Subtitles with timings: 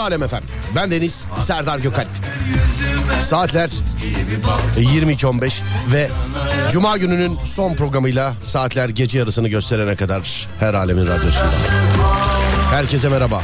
[0.00, 0.42] Alem Efem.
[0.76, 2.08] Ben Deniz Serdar Gökalp.
[3.20, 3.70] Saatler
[4.00, 5.62] gibi bak 22.15
[5.92, 6.10] ve
[6.72, 11.52] Cuma gününün son programıyla saatler gece yarısını gösterene kadar her alemin radyosunda.
[12.70, 13.42] Herkese merhaba.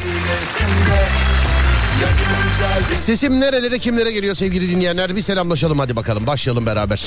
[2.95, 7.05] Sesim nerelere kimlere geliyor sevgili dinleyenler bir selamlaşalım hadi bakalım başlayalım beraber.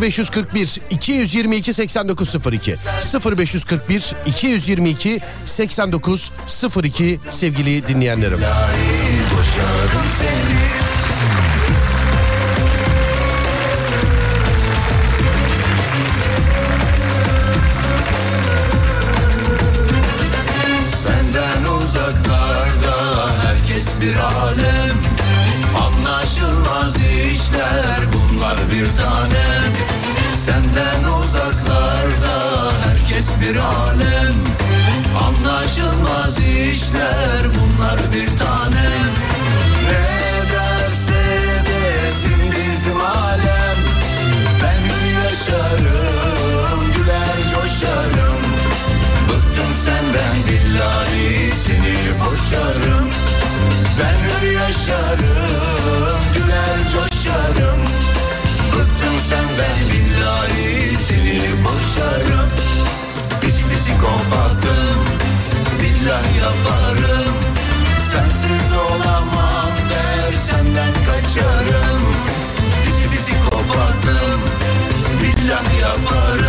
[0.00, 2.76] 0541 222 8902
[3.38, 8.38] 0541 222 8902 sevgili dinleyenlerim.
[8.38, 10.67] boşarım seni
[23.88, 24.96] herkes bir alem
[25.86, 29.72] Anlaşılmaz işler bunlar bir tanem
[30.34, 34.34] Senden uzaklarda herkes bir alem
[35.26, 39.12] Anlaşılmaz işler bunlar bir tanem
[39.84, 41.24] Ne derse
[41.66, 43.78] desin bizim alem
[44.62, 48.42] Ben hür yaşarım güler coşarım.
[49.28, 53.07] Bıktım senden billahi seni boşarım
[54.88, 57.80] hür yaşarım güler coşarım.
[58.72, 62.50] Bıktım senden billahi seni boşarım.
[63.40, 65.04] Pisi pisi kopattım
[65.82, 67.34] billah yaparım.
[68.12, 72.02] Sensiz olamam der senden kaçarım.
[72.84, 74.40] Pisi pisi kopattım
[75.22, 76.47] billah yaparım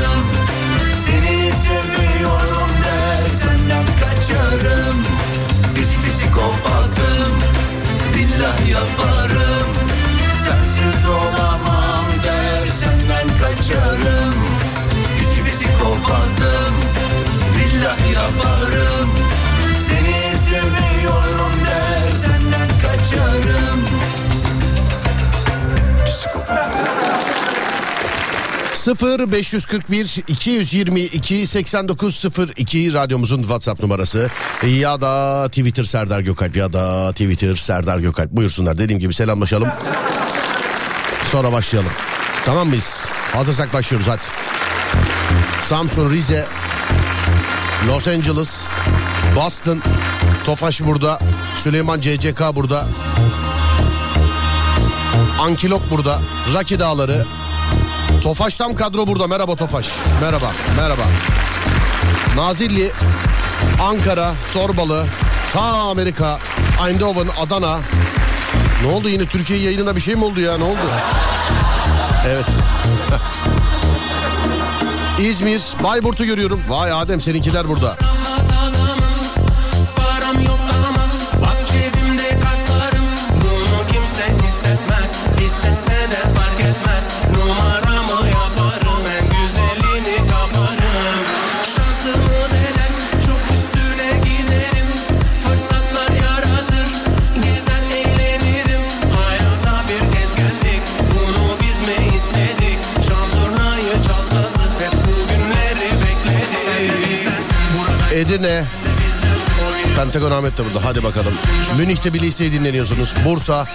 [8.69, 9.67] yaparım.
[10.43, 14.35] Sensiz olamam der senden kaçarım.
[15.17, 16.75] Pisi pisi kopattım
[17.55, 18.98] billah yaparım
[28.95, 34.29] 0 541 222 8902 radyomuzun WhatsApp numarası.
[34.67, 38.31] Ya da Twitter Serdar Gökalp ya da Twitter Serdar Gökalp.
[38.31, 38.77] Buyursunlar.
[38.77, 39.69] Dediğim gibi selamlaşalım.
[41.31, 41.91] Sonra başlayalım.
[42.45, 43.05] Tamam mıyız?
[43.33, 44.21] Hazırsak başlıyoruz hadi.
[45.63, 46.47] Samsun Rize
[47.87, 48.63] Los Angeles
[49.35, 49.81] Boston
[50.45, 51.19] Tofaş burada
[51.57, 52.87] Süleyman CCK burada
[55.39, 56.21] Ankilop burada
[56.53, 57.25] Raki Dağları
[58.21, 59.27] Tofaş tam kadro burada.
[59.27, 59.89] Merhaba Tofaş.
[60.21, 60.51] Merhaba.
[60.77, 61.01] Merhaba.
[62.35, 62.91] Nazilli,
[63.81, 65.05] Ankara, Torbalı,
[65.53, 66.39] ta Amerika,
[66.87, 67.79] Eindhoven, Adana.
[68.83, 70.57] Ne oldu yine Türkiye yayınına bir şey mi oldu ya?
[70.57, 70.79] Ne oldu?
[72.27, 72.45] Evet.
[75.19, 76.61] İzmir, Bayburt'u görüyorum.
[76.69, 77.97] Vay Adem seninkiler burada.
[108.39, 108.65] Edirne,
[109.95, 110.85] Pentagon Ahmet de burada.
[110.85, 111.33] Hadi bakalım.
[111.77, 113.13] Münih'te bir liseyi dinleniyorsunuz.
[113.25, 113.65] Bursa,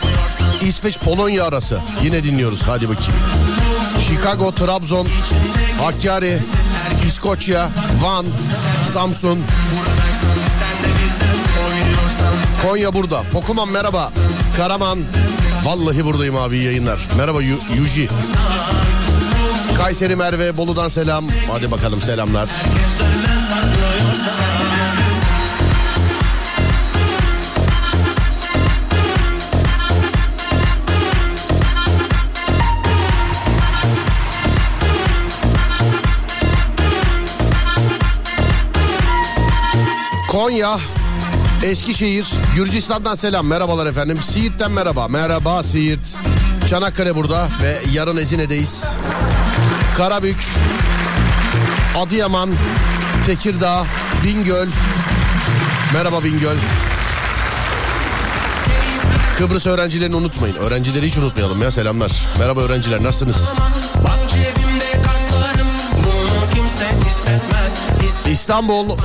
[0.60, 1.80] İsveç, Polonya arası.
[2.02, 2.62] Yine dinliyoruz.
[2.66, 3.12] Hadi bakayım.
[4.08, 5.08] Chicago, Trabzon,
[5.80, 6.38] Hakkari,
[7.06, 7.68] İskoçya,
[8.02, 8.26] Van,
[8.92, 9.42] Samsun.
[12.62, 13.22] Konya burada.
[13.32, 14.12] Pokuman merhaba.
[14.56, 14.98] Karaman.
[15.64, 17.08] Vallahi buradayım abi yayınlar.
[17.16, 18.08] Merhaba Yu- Yuji.
[19.76, 21.24] Kayseri Merve Bolu'dan selam.
[21.52, 22.48] Hadi bakalım selamlar.
[40.34, 40.78] Konya,
[41.62, 43.46] Eskişehir, Gürcistan'dan selam.
[43.46, 44.22] Merhabalar efendim.
[44.22, 45.08] Siirt'ten merhaba.
[45.08, 46.18] Merhaba Siirt.
[46.70, 48.84] Çanakkale burada ve yarın Ezine'deyiz.
[49.96, 50.36] Karabük,
[51.98, 52.50] Adıyaman,
[53.26, 53.86] Tekirdağ,
[54.24, 54.68] Bingöl.
[55.92, 56.56] Merhaba Bingöl.
[59.38, 60.56] Kıbrıs öğrencilerini unutmayın.
[60.56, 62.12] Öğrencileri hiç unutmayalım ya selamlar.
[62.38, 63.54] Merhaba öğrenciler nasılsınız?
[68.30, 68.98] İstanbul,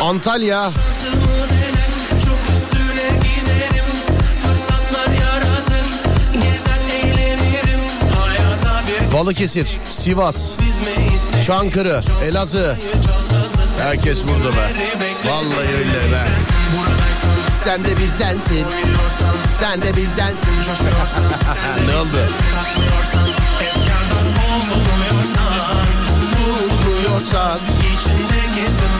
[0.00, 0.70] Antalya,
[9.12, 10.52] Balıkesir, Sivas,
[11.46, 12.78] Çankırı, Elazığ.
[13.82, 14.70] Herkes burada be.
[15.24, 16.26] Vallahi öyle be.
[17.64, 18.66] Sen de bizdensin.
[19.58, 20.50] Sen de bizdensin.
[21.86, 22.18] ne oldu?
[27.20, 28.99] Buluyorsan İçindeki stresi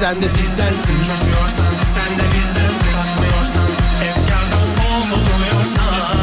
[0.00, 0.94] sen de bizdensin.
[0.98, 3.68] Coşuyorsan sen de bizdensin Taklıyorsan
[4.08, 6.16] Efkardan bol buluyorsan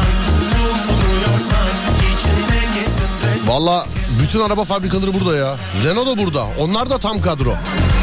[0.52, 3.86] Bul buluyorsan İçindeki stres Valla
[4.22, 5.56] bütün araba fabrikaları burada ya.
[5.84, 6.46] Renault da burada.
[6.58, 7.54] Onlar da tam kadro.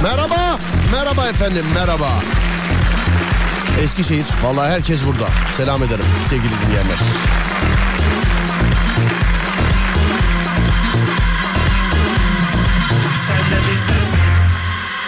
[0.03, 0.59] Merhaba.
[0.91, 1.65] Merhaba efendim.
[1.73, 2.09] Merhaba.
[3.83, 4.25] Eskişehir.
[4.43, 5.27] Valla herkes burada.
[5.57, 6.97] Selam ederim sevgili dinleyenler.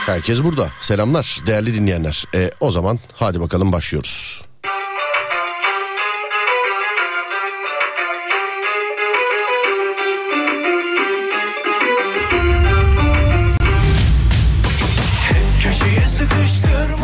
[0.07, 0.71] Herkes burada.
[0.80, 2.24] Selamlar değerli dinleyenler.
[2.36, 4.47] E, o zaman hadi bakalım başlıyoruz.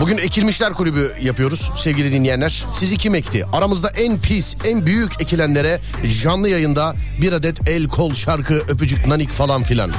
[0.03, 2.65] Bugün Ekilmişler Kulübü yapıyoruz sevgili dinleyenler.
[2.73, 3.45] Sizi kim ekti?
[3.53, 5.81] Aramızda en pis, en büyük ekilenlere
[6.23, 9.91] canlı yayında bir adet el, kol, şarkı, öpücük, nanik falan filan.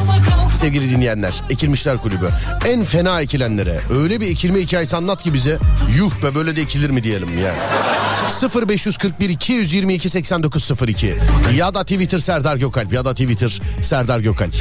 [0.53, 2.29] Sevgili dinleyenler, Ekilmişler Kulübü.
[2.67, 5.59] En fena ekilenlere öyle bir ekilme hikayesi anlat ki bize.
[5.97, 8.69] Yuh be böyle de ekilir mi diyelim yani.
[8.69, 11.17] 0541 222 8902
[11.57, 14.55] ya da Twitter Serdar Gökalp ya da Twitter Serdar Gökalp.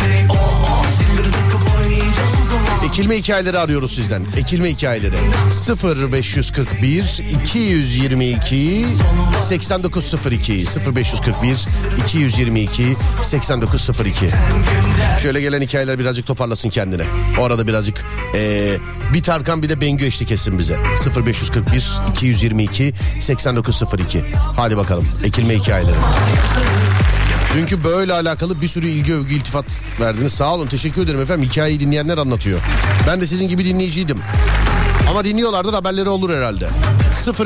[2.85, 4.25] Ekilme hikayeleri arıyoruz sizden.
[4.37, 5.15] Ekilme hikayeleri.
[5.83, 8.85] 0541 222
[9.41, 11.67] 8902 0541
[11.97, 14.29] 222 8902
[15.21, 17.03] Şöyle gelen hikayeler birazcık toparlasın kendine.
[17.39, 18.77] O arada birazcık eee,
[19.13, 20.77] bir Tarkan bir de Bengü eşlik etsin bize.
[21.25, 24.23] 0541 222 8902
[24.55, 25.95] Hadi bakalım ekilme hikayeleri.
[27.55, 29.65] Dünkü böyle alakalı bir sürü ilgi övgü iltifat
[29.99, 30.33] verdiniz.
[30.33, 31.49] Sağ olun teşekkür ederim efendim.
[31.49, 32.59] Hikayeyi dinleyenler anlatıyor.
[33.07, 34.19] Ben de sizin gibi dinleyiciydim.
[35.09, 36.69] Ama dinliyorlardır haberleri olur herhalde.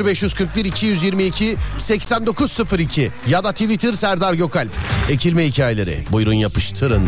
[0.04, 4.70] 0541 222 8902 ya da Twitter Serdar Gökalp.
[5.10, 6.04] Ekilme hikayeleri.
[6.12, 7.02] Buyurun yapıştırın.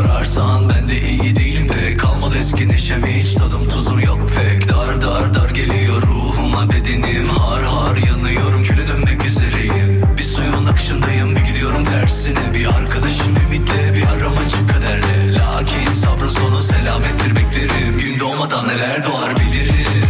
[0.00, 4.68] sorarsan ben de iyi değilim pek Kalmadı eski neşem hiç tadım tuzum yok pek.
[4.68, 10.02] Dar dar dar geliyor ruhuma bedenim Har har yanıyorum küle dönmek üzereyim.
[10.18, 12.54] Bir suyun akışındayım bir gidiyorum tersine.
[12.54, 15.34] Bir arkadaşım ümitle bir aramacı kaderle.
[15.34, 17.98] Lakin sabrın sonu selamettir beklerim.
[17.98, 20.06] Gün doğmadan neler doğar bilirim.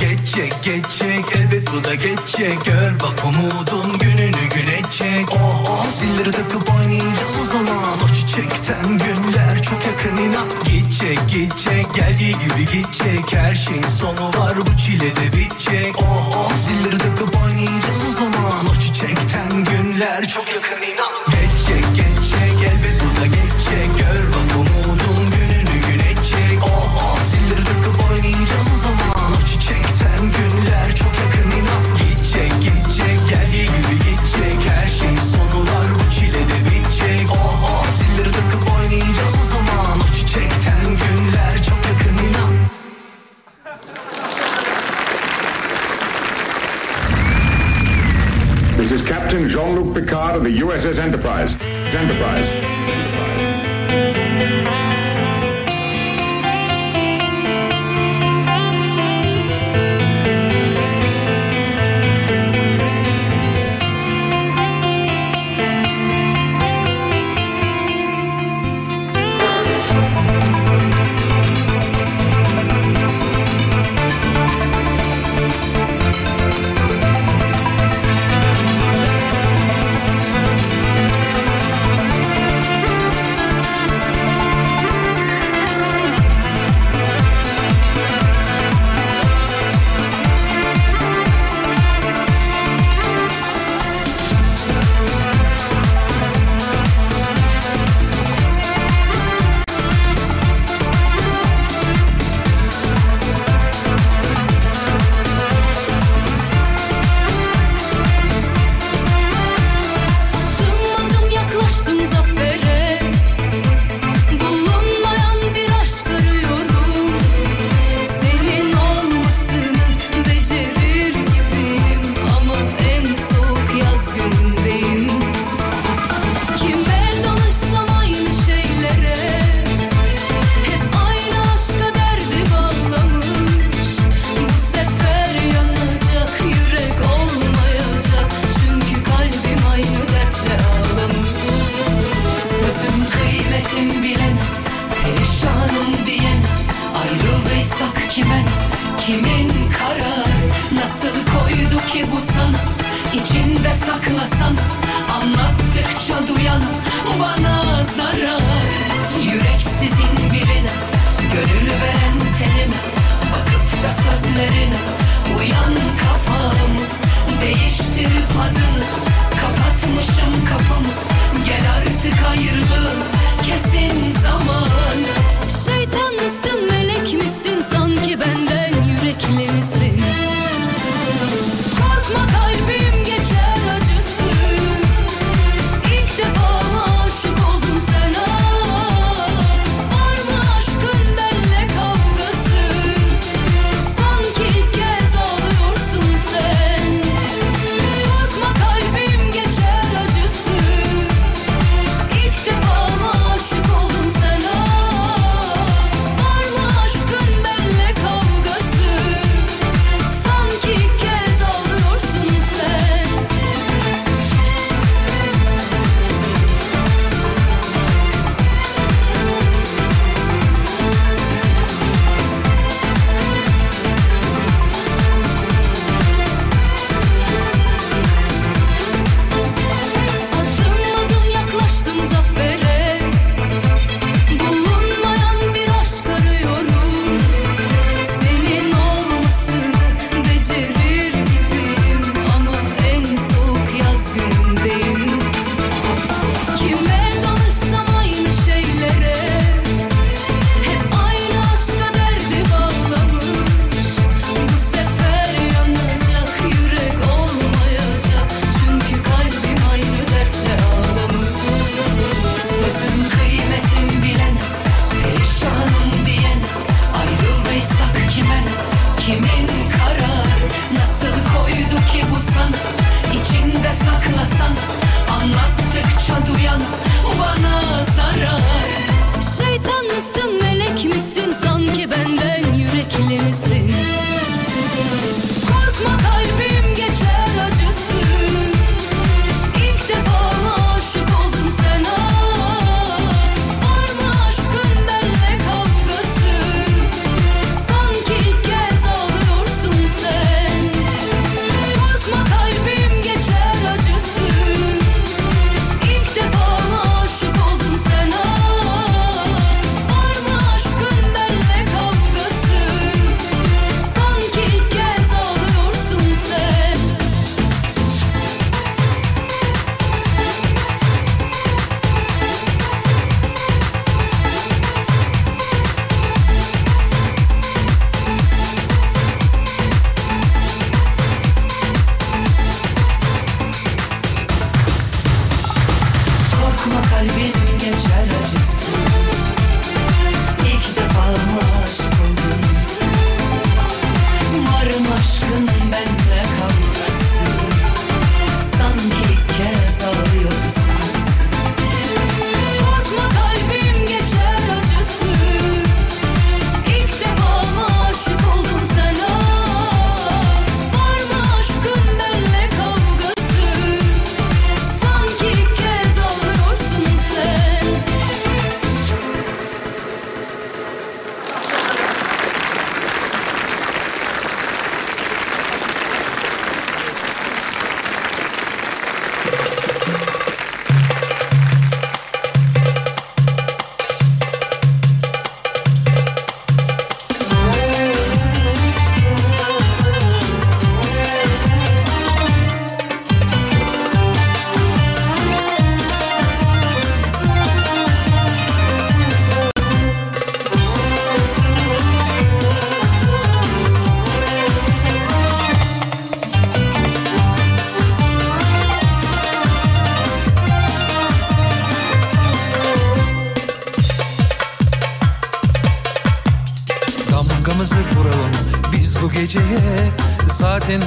[0.00, 2.64] Geçecek geçecek elbet bu da geçecek.
[2.64, 5.79] Gör bak umudum gününü güneşecek Oh oh.
[6.00, 7.98] Zilleri takıp oynayacağız o zaman.
[8.04, 10.48] O çiçekten günler çok yakın inan.
[10.64, 13.32] Gidecek gidecek geldiği gibi gidecek.
[13.32, 15.98] Her şeyin sonu var bu çile de bitecek.
[15.98, 16.52] Oh oh.
[16.56, 18.66] Zilleri takıp oynayacağız o zaman.
[18.70, 21.12] O çiçekten günler çok yakın inan.
[21.26, 22.89] Geçecek geçecek elbet
[49.10, 51.60] Captain Jean-Luc Picard of the USS Enterprise.
[51.60, 52.69] Enterprise.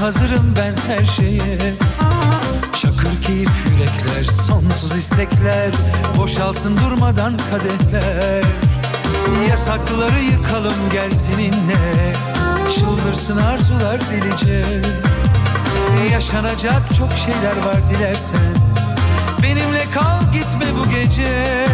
[0.03, 1.73] Hazırım ben her şeye.
[2.75, 5.71] Çakır keyif yürekler sonsuz istekler
[6.17, 8.43] Boşalsın durmadan kadehler.
[9.49, 12.13] Yasakları yıkalım gel seninle.
[12.75, 14.65] Çıldırsın arzular delice.
[16.11, 18.55] Yaşanacak çok şeyler var dilersen.
[19.43, 21.67] Benimle kal gitme bu gece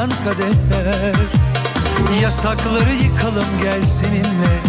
[0.00, 1.14] Durmadan kadehler
[2.22, 4.60] Yasakları yıkalım gel seninle.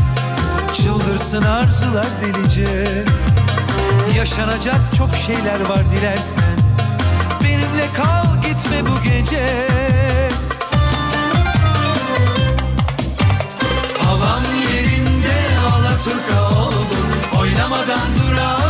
[0.73, 3.03] Çıldırsın arzular delice.
[4.15, 6.57] Yaşanacak çok şeyler var dilersen.
[7.43, 9.67] Benimle kal gitme bu gece.
[14.05, 15.33] Havam yerinde
[15.75, 17.07] Alaturka oldum.
[17.39, 18.60] Oynamadan duramam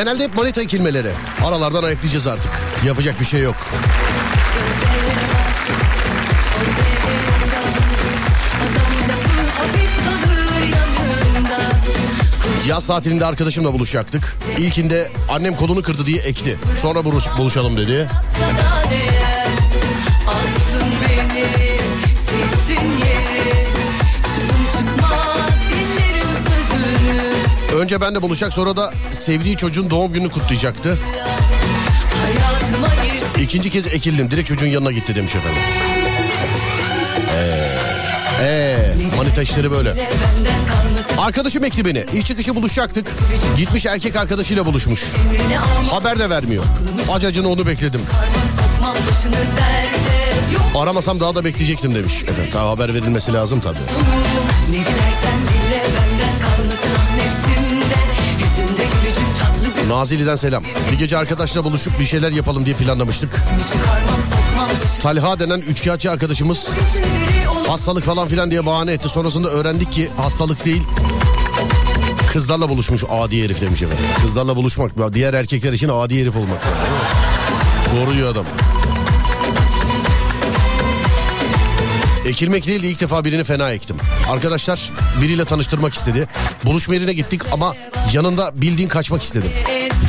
[0.00, 1.10] Genelde hep manita kelimeleri.
[1.44, 2.50] Aralardan ayaklayacağız artık.
[2.86, 3.56] Yapacak bir şey yok.
[12.68, 14.36] Yaz tatilinde arkadaşımla buluşacaktık.
[14.58, 16.58] İlkinde annem kolunu kırdı diye ekti.
[16.76, 18.08] Sonra buluş- buluşalım dedi.
[27.90, 30.98] Önce ben de buluşacak sonra da sevdiği çocuğun doğum gününü kutlayacaktı.
[33.40, 34.30] İkinci kez ekildim.
[34.30, 35.62] Direkt çocuğun yanına gitti demiş efendim.
[37.32, 37.68] Eee,
[38.42, 38.76] ee,
[39.16, 40.08] manita işleri böyle.
[41.18, 42.04] Arkadaşım ekti beni.
[42.12, 43.06] İş çıkışı buluşacaktık.
[43.56, 45.04] Gitmiş erkek arkadaşıyla buluşmuş.
[45.90, 46.64] Haber de vermiyor.
[47.12, 48.00] Acacını onu bekledim.
[50.76, 52.22] Aramasam daha da bekleyecektim demiş.
[52.22, 53.78] Efendim daha haber verilmesi lazım tabii.
[54.70, 55.39] Ne dilersen
[59.90, 60.64] Nazilli'den selam.
[60.92, 63.30] Bir gece arkadaşla buluşup bir şeyler yapalım diye planlamıştık.
[65.00, 66.70] Talha denen üçkağıtçı arkadaşımız
[67.68, 69.08] hastalık falan filan diye bahane etti.
[69.08, 70.82] Sonrasında öğrendik ki hastalık değil.
[72.32, 74.04] Kızlarla buluşmuş adi herif demiş efendim.
[74.22, 76.58] Kızlarla buluşmak diğer erkekler için adi herif olmak.
[77.96, 78.44] Doğru diyor adam.
[82.26, 83.96] Ekilmek değil de ilk defa birini fena ektim.
[84.30, 84.90] Arkadaşlar
[85.22, 86.26] biriyle tanıştırmak istedi.
[86.66, 87.74] Buluşma yerine gittik ama
[88.12, 89.50] yanında bildiğin kaçmak istedim.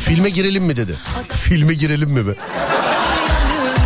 [0.02, 0.96] Filme girelim mi dedi.
[1.28, 2.34] Filme girelim mi mi?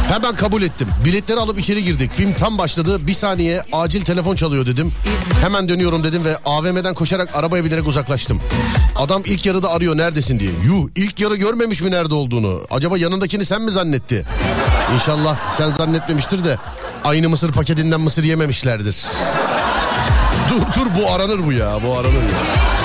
[0.08, 0.88] Hemen kabul ettim.
[1.04, 2.12] Biletleri alıp içeri girdik.
[2.12, 3.06] Film tam başladı.
[3.06, 4.92] Bir saniye acil telefon çalıyor dedim.
[5.42, 8.40] Hemen dönüyorum dedim ve AVM'den koşarak arabaya binerek uzaklaştım.
[8.96, 10.50] Adam ilk yarıda arıyor neredesin diye.
[10.64, 12.60] Yuh ilk yarı görmemiş mi nerede olduğunu.
[12.70, 14.24] Acaba yanındakini sen mi zannetti?
[14.94, 16.58] İnşallah sen zannetmemiştir de
[17.04, 19.04] aynı mısır paketinden mısır yememişlerdir.
[20.50, 22.75] Dur dur bu aranır bu ya bu aranır ya.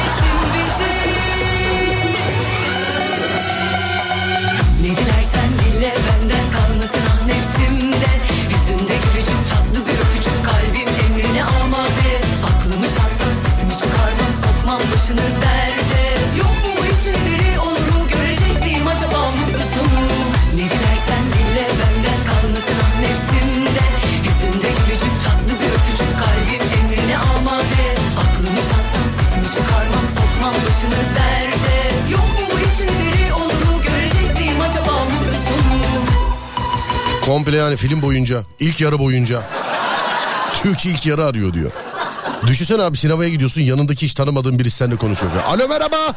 [15.02, 16.02] Başını derde.
[16.38, 18.08] Yok mu işin biri olur mu?
[18.14, 20.08] Görecek miyim acaba mutlusun mu?
[20.56, 23.86] Ne dilersen dile benden kalmasın ah nefsimde.
[24.26, 27.86] Yüzünde gülücük tatlı bir öpücük kalbim emrine amade
[28.22, 31.76] Aklımı şanstan sesimi çıkarmam sokmam başını derde.
[32.12, 33.82] Yok mu işin biri olur mu?
[33.88, 36.06] Görecek miyim acaba mutlusun mu?
[37.26, 39.42] Komple yani film boyunca ilk yarı boyunca.
[40.64, 41.72] Türk ilk yarı arıyor diyor.
[42.48, 45.32] Düşünsene abi sinemaya gidiyorsun yanındaki hiç tanımadığın birisi seninle konuşuyor.
[45.48, 46.14] Alo merhaba.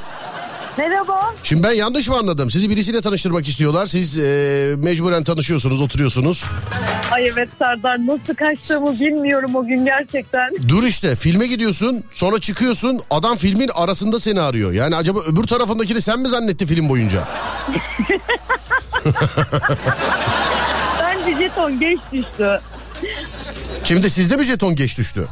[0.78, 1.34] Merhaba.
[1.42, 2.50] Şimdi ben yanlış mı anladım?
[2.50, 3.86] Sizi birisiyle tanıştırmak istiyorlar.
[3.86, 6.44] Siz e, mecburen tanışıyorsunuz, oturuyorsunuz.
[7.10, 10.50] Ay evet Serdar nasıl kaçtığımı bilmiyorum o gün gerçekten.
[10.68, 13.00] Dur işte filme gidiyorsun, sonra çıkıyorsun.
[13.10, 14.72] Adam filmin arasında seni arıyor.
[14.72, 17.24] Yani acaba öbür tarafındakini sen mi zannetti film boyunca?
[21.00, 22.60] Bence jeton geç düştü.
[23.84, 25.28] Şimdi sizde mi jeton geç düştü?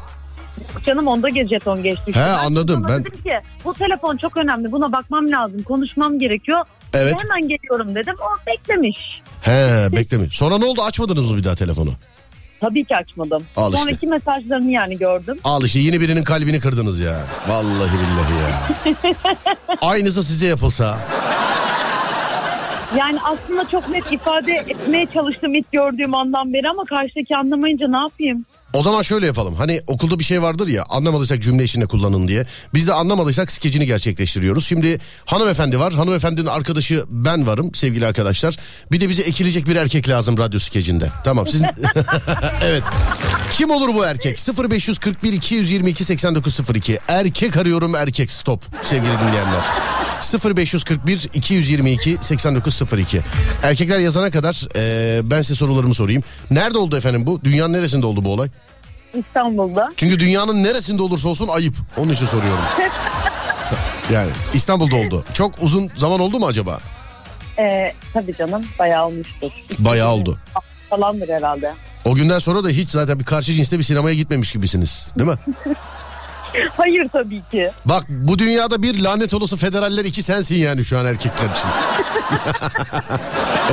[0.86, 2.20] Canım onda ge- jeton geç düştü.
[2.20, 2.86] He, Ben anladım.
[2.88, 3.32] Ben- dedim ki
[3.64, 6.64] bu telefon çok önemli buna bakmam lazım konuşmam gerekiyor.
[6.94, 7.14] Evet.
[7.22, 9.22] Hemen geliyorum dedim o beklemiş.
[9.42, 10.36] He beklemiş.
[10.38, 11.92] Sonra ne oldu açmadınız mı bir daha telefonu?
[12.60, 13.42] Tabii ki açmadım.
[13.56, 13.84] Al işte.
[13.84, 15.38] Sonraki mesajlarını yani gördüm.
[15.44, 17.20] Al işte yeni birinin kalbini kırdınız ya.
[17.48, 18.96] Vallahi billahi ya.
[19.80, 20.98] Aynısı size yapılsa.
[22.98, 27.96] Yani aslında çok net ifade etmeye çalıştım ilk gördüğüm andan beri ama karşıdaki anlamayınca ne
[27.96, 28.44] yapayım?
[28.72, 29.54] O zaman şöyle yapalım.
[29.54, 32.46] Hani okulda bir şey vardır ya anlamadıysak cümle içinde kullanın diye.
[32.74, 34.66] Biz de anlamadıysak skecini gerçekleştiriyoruz.
[34.66, 35.92] Şimdi hanımefendi var.
[35.92, 38.56] Hanımefendinin arkadaşı ben varım sevgili arkadaşlar.
[38.92, 41.08] Bir de bize ekilecek bir erkek lazım radyo skecinde.
[41.24, 41.62] Tamam siz...
[42.64, 42.82] evet.
[43.52, 44.38] Kim olur bu erkek?
[44.70, 46.98] 0541 222 8902.
[47.08, 49.64] Erkek arıyorum erkek stop sevgili dinleyenler.
[50.56, 53.20] 0541 222 8902.
[53.62, 56.22] Erkekler yazana kadar e, ben size sorularımı sorayım.
[56.50, 57.40] Nerede oldu efendim bu?
[57.44, 58.48] Dünyanın neresinde oldu bu olay?
[59.14, 59.88] İstanbul'da.
[59.96, 61.75] Çünkü dünyanın neresinde olursa olsun ayıp.
[61.96, 62.64] Onun için soruyorum.
[64.12, 65.25] yani İstanbul'da oldu.
[65.35, 66.79] Çok uzun zaman oldu mu acaba?
[67.59, 69.51] Ee, tabii canım bayağı olmuştur.
[69.79, 70.38] Bayağı oldu.
[70.90, 71.72] Falandır herhalde.
[72.05, 75.09] O günden sonra da hiç zaten bir karşı cinsle bir sinemaya gitmemiş gibisiniz.
[75.18, 75.37] Değil mi?
[76.77, 77.70] Hayır tabii ki.
[77.85, 81.68] Bak bu dünyada bir lanet olası federaller iki sensin yani şu an erkekler için.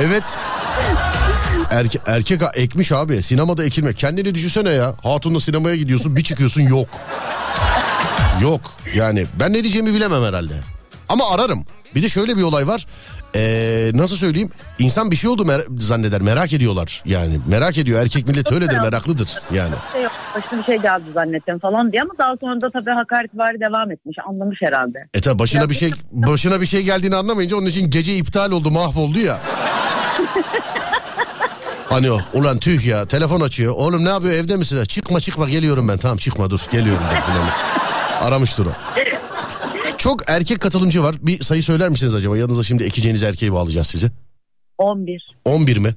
[0.00, 0.24] evet.
[1.70, 3.22] Erke, erkek ekmiş abi.
[3.22, 3.92] Sinemada ekilme.
[3.92, 4.94] Kendini düşünsene ya.
[5.02, 6.88] Hatunla sinemaya gidiyorsun bir çıkıyorsun yok.
[8.42, 8.60] Yok.
[8.94, 10.52] Yani ben ne diyeceğimi bilemem herhalde.
[11.08, 11.64] Ama ararım.
[11.94, 12.86] Bir de şöyle bir olay var.
[13.36, 14.50] Ee, nasıl söyleyeyim?
[14.78, 16.20] İnsan bir şey oldu mer- zanneder.
[16.20, 17.02] Merak ediyorlar.
[17.04, 18.02] Yani merak ediyor.
[18.02, 19.38] Erkek millet öyledir meraklıdır.
[19.54, 19.74] Yani.
[19.92, 23.34] Şey yok, başına bir şey geldi zannettim falan diye ama daha sonra da tabii hakaret
[23.34, 24.16] var devam etmiş.
[24.28, 24.98] Anlamış herhalde.
[25.14, 28.70] E tabi başına bir şey başına bir şey geldiğini anlamayınca onun için gece iptal oldu
[28.70, 29.38] mahvoldu ya.
[31.90, 33.74] Hani o ulan tüh ya telefon açıyor.
[33.76, 34.84] Oğlum ne yapıyor evde misin?
[34.84, 37.22] Çıkma çıkma geliyorum ben tamam çıkma dur geliyorum ben.
[38.26, 38.70] Aramıştır o.
[39.98, 41.14] Çok erkek katılımcı var.
[41.20, 42.36] Bir sayı söyler misiniz acaba?
[42.36, 44.10] Yanınıza şimdi ekeceğiniz erkeği bağlayacağız sizi.
[44.78, 45.30] 11.
[45.44, 45.94] 11 mi?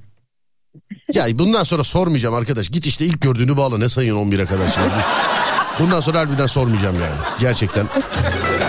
[1.14, 2.68] Ya bundan sonra sormayacağım arkadaş.
[2.70, 3.78] Git işte ilk gördüğünü bağla.
[3.78, 4.88] Ne sayın 11'e kadar şimdi.
[5.78, 7.20] Bundan sonra harbiden sormayacağım yani.
[7.40, 7.86] Gerçekten.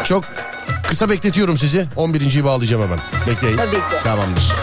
[0.04, 0.24] Çok
[0.84, 1.88] kısa bekletiyorum sizi.
[1.96, 3.00] 11.yi bağlayacağım hemen.
[3.28, 3.58] Bekleyin.
[3.58, 4.04] Tabii ki.
[4.04, 4.54] Tamamdır.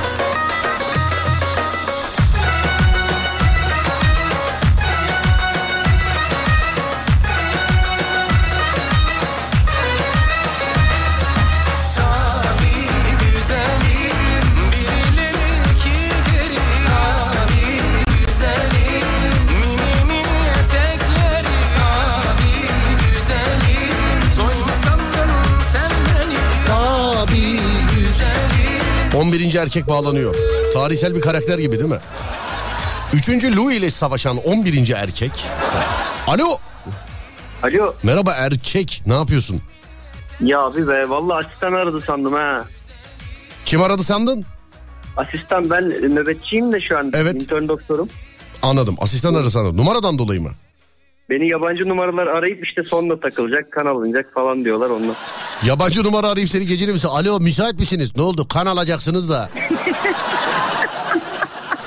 [29.22, 29.54] 11.
[29.54, 30.34] erkek bağlanıyor.
[30.74, 31.98] Tarihsel bir karakter gibi değil mi?
[33.14, 34.90] Üçüncü Louis ile savaşan 11.
[34.90, 35.32] erkek.
[36.26, 36.56] Alo.
[37.62, 37.94] Alo.
[38.02, 39.02] Merhaba erkek.
[39.06, 39.62] Ne yapıyorsun?
[40.40, 42.64] Ya abi be vallahi asistan aradı sandım ha.
[43.64, 44.44] Kim aradı sandın?
[45.16, 47.10] Asistan ben nöbetçiyim de şu an.
[47.14, 47.34] Evet.
[47.34, 48.08] İntern doktorum.
[48.62, 48.96] Anladım.
[49.00, 49.76] Asistan aradı sandım.
[49.76, 50.50] Numaradan dolayı mı?
[51.30, 55.14] Beni yabancı numaralar arayıp işte sonunda takılacak, kan alınacak falan diyorlar onunla.
[55.66, 57.08] Yabancı numara arayıp seni geceli misin?
[57.12, 58.10] Alo müsait misiniz?
[58.16, 58.48] Ne oldu?
[58.48, 59.50] Kan alacaksınız da.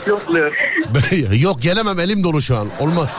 [0.07, 0.57] Yokluyor.
[1.41, 2.67] Yok gelemem elim dolu şu an.
[2.79, 3.17] Olmaz.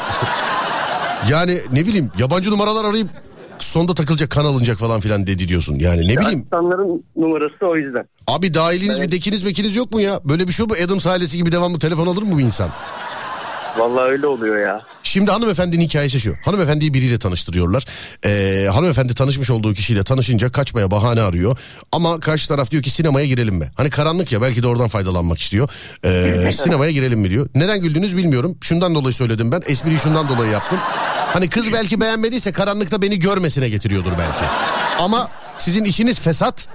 [1.30, 3.08] yani ne bileyim yabancı numaralar arayıp
[3.58, 5.74] sonda takılacak kan alınacak falan filan dedi diyorsun.
[5.74, 6.38] Yani ne bileyim.
[6.40, 8.08] Asistanların numarası o yüzden.
[8.26, 10.20] Abi dahiliniz bir dekiniz mekiniz yok mu ya?
[10.24, 10.74] Böyle bir şey mu?
[10.84, 12.70] Adams ailesi gibi devamlı telefon alır mı bir insan?
[13.78, 14.82] Vallahi öyle oluyor ya.
[15.02, 16.34] Şimdi hanımefendinin hikayesi şu.
[16.44, 17.84] Hanımefendiyi biriyle tanıştırıyorlar.
[18.24, 21.58] Ee, hanımefendi tanışmış olduğu kişiyle tanışınca kaçmaya bahane arıyor.
[21.92, 23.70] Ama karşı taraf diyor ki sinemaya girelim mi?
[23.76, 25.68] Hani karanlık ya belki de oradan faydalanmak istiyor.
[26.04, 27.48] Ee, sinemaya girelim mi diyor.
[27.54, 28.58] Neden güldünüz bilmiyorum.
[28.60, 29.62] Şundan dolayı söyledim ben.
[29.66, 30.78] Espriyi şundan dolayı yaptım.
[31.32, 34.44] Hani kız belki beğenmediyse karanlıkta beni görmesine getiriyordur belki.
[34.98, 36.68] Ama sizin içiniz fesat.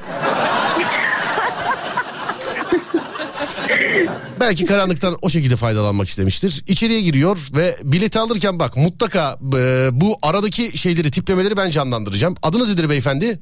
[4.40, 6.64] Belki karanlıktan o şekilde faydalanmak istemiştir.
[6.68, 12.36] İçeriye giriyor ve bileti alırken bak mutlaka e, bu aradaki şeyleri tiplemeleri ben canlandıracağım.
[12.44, 13.40] Adınız nedir beyefendi?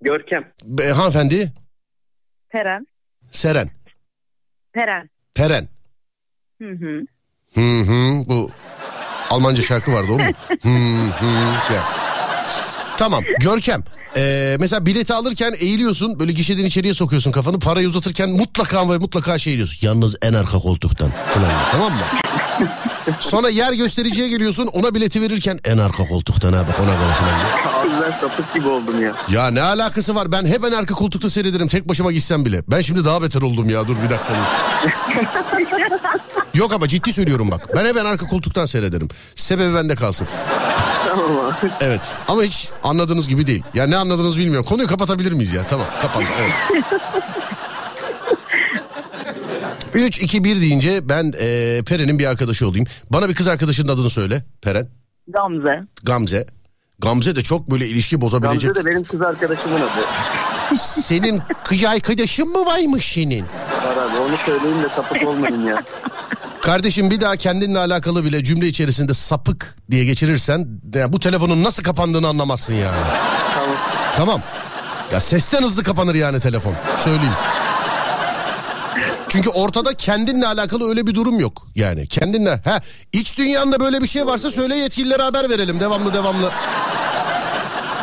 [0.00, 0.52] Görkem.
[0.64, 1.52] Be, hanımefendi?
[2.50, 2.86] Peren.
[3.30, 3.70] Seren.
[4.72, 5.10] Peren.
[5.34, 5.68] Peren.
[6.62, 7.00] Hı hı.
[7.54, 8.50] Hı hı bu
[9.30, 10.24] Almanca şarkı vardı o mu?
[10.62, 10.68] Hı
[11.18, 11.26] hı
[11.74, 12.03] ya.
[12.96, 13.82] Tamam Görkem.
[14.16, 19.38] Ee, mesela bileti alırken eğiliyorsun böyle gişeden içeriye sokuyorsun kafanı parayı uzatırken mutlaka ve mutlaka
[19.38, 21.98] şey diyorsun yalnız en arka koltuktan falan tamam mı?
[23.20, 27.34] Sonra yer göstericiye geliyorsun ona bileti verirken en arka koltuktan bak ona göre falan.
[27.82, 29.12] Abi ben sapık gibi oldum ya.
[29.30, 32.62] Ya ne alakası var ben hep en arka koltukta seyrederim tek başıma gitsem bile.
[32.68, 34.34] Ben şimdi daha beter oldum ya dur bir dakika.
[36.54, 39.08] Yok ama ciddi söylüyorum bak ben hep en arka koltuktan seyrederim.
[39.34, 40.28] Sebebi bende kalsın.
[41.08, 41.70] Tamam abi.
[41.80, 43.62] Evet ama hiç anladığınız gibi değil.
[43.74, 44.66] Ya ne anladınız bilmiyorum.
[44.68, 45.62] Konuyu kapatabilir miyiz ya?
[45.70, 46.28] Tamam kapandı.
[46.40, 46.54] Evet.
[49.94, 52.86] 3, 2, 1 deyince ben e, Peren'in bir arkadaşı olayım.
[53.10, 54.88] Bana bir kız arkadaşının adını söyle Peren.
[55.28, 55.80] Gamze.
[56.02, 56.46] Gamze.
[56.98, 58.74] Gamze de çok böyle ilişki bozabilecek.
[58.74, 60.04] Gamze de benim kız arkadaşımın adı.
[60.78, 63.42] Senin kız arkadaşın mı varmış senin?
[63.42, 65.82] Var abi onu söyleyeyim de sapık olmayın ya.
[66.64, 71.82] Kardeşim bir daha kendinle alakalı bile cümle içerisinde sapık diye geçirirsen ya bu telefonun nasıl
[71.82, 72.96] kapandığını anlamazsın yani.
[73.54, 73.76] Tamam.
[74.16, 74.40] Tamam.
[75.12, 76.74] Ya sesten hızlı kapanır yani telefon.
[77.04, 77.32] Söyleyeyim.
[79.28, 81.66] Çünkü ortada kendinle alakalı öyle bir durum yok.
[81.74, 82.60] Yani kendinle.
[82.64, 82.80] Ha
[83.12, 85.80] iç dünyanda böyle bir şey varsa söyle yetkililere haber verelim.
[85.80, 86.50] Devamlı devamlı.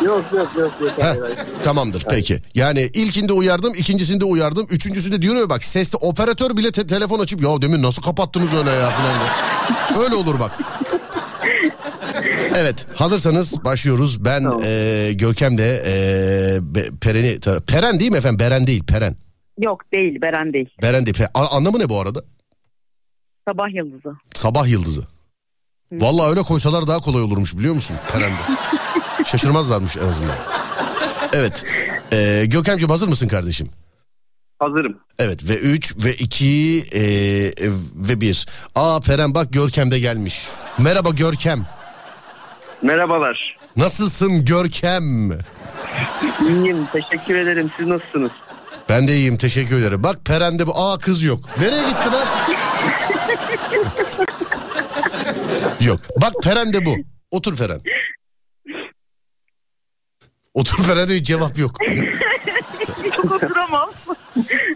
[0.04, 0.72] Yok yok yok.
[0.80, 0.92] yok.
[0.98, 1.38] Heh, Hayır, hayır.
[1.64, 2.42] tamamdır peki.
[2.54, 7.42] Yani ilkinde uyardım, ikincisinde uyardım, üçüncüsünde diyor ya bak sesli operatör bile te- telefon açıp
[7.42, 10.04] ya demin nasıl kapattınız öyle ya falan.
[10.04, 10.52] Öyle olur bak.
[12.56, 14.24] Evet hazırsanız başlıyoruz.
[14.24, 14.62] Ben Tamam.
[14.62, 18.38] eee, Görkem de eee, Be- Peren'i ta- Peren değil mi efendim?
[18.38, 19.16] Beren değil Peren.
[19.58, 20.68] Yok değil Beren değil.
[20.82, 21.16] Beren değil.
[21.16, 22.22] Pe- A- anlamı ne bu arada?
[23.48, 24.16] Sabah yıldızı.
[24.34, 25.02] Sabah yıldızı.
[25.92, 28.36] Vallahi öyle koysalar daha kolay olurmuş biliyor musun Peren'de.
[29.24, 30.36] Şaşırmazlarmış en azından.
[31.32, 31.64] Evet.
[32.12, 33.70] Eee Görkemciğim hazır mısın kardeşim?
[34.58, 34.98] Hazırım.
[35.18, 36.84] Evet ve 3 ve 2
[37.96, 38.46] ve 1.
[38.74, 40.48] Aa Peren bak Görkem de gelmiş.
[40.78, 41.66] Merhaba Görkem.
[42.82, 43.56] Merhabalar.
[43.76, 45.30] Nasılsın Görkem?
[46.48, 46.86] İyiyim.
[46.92, 47.70] Teşekkür ederim.
[47.76, 48.30] Siz nasılsınız?
[48.88, 50.02] Ben de iyiyim teşekkür ederim.
[50.02, 51.40] Bak Peren'de bu aa kız yok.
[51.60, 52.26] Nereye gitti lan?
[55.86, 56.00] yok.
[56.20, 56.96] Bak Peren de bu.
[57.30, 57.80] Otur Peren.
[60.54, 61.76] Otur Peren diyor cevap yok.
[63.16, 63.90] Çok oturamam.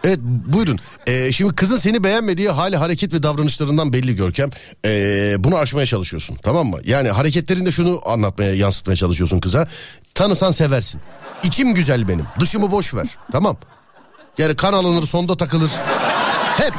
[0.05, 0.79] Evet buyurun.
[1.07, 4.51] Ee, şimdi kızın seni beğenmediği hali hareket ve davranışlarından belli Görkem.
[4.85, 6.79] Ee, bunu aşmaya çalışıyorsun tamam mı?
[6.85, 9.69] Yani hareketlerinde şunu anlatmaya yansıtmaya çalışıyorsun kıza.
[10.15, 11.01] Tanısan seversin.
[11.43, 12.27] İçim güzel benim.
[12.41, 13.07] Dışımı boş ver.
[13.33, 13.57] Tamam.
[14.39, 15.71] Yani kan alınır sonda takılır.
[16.57, 16.75] Hep.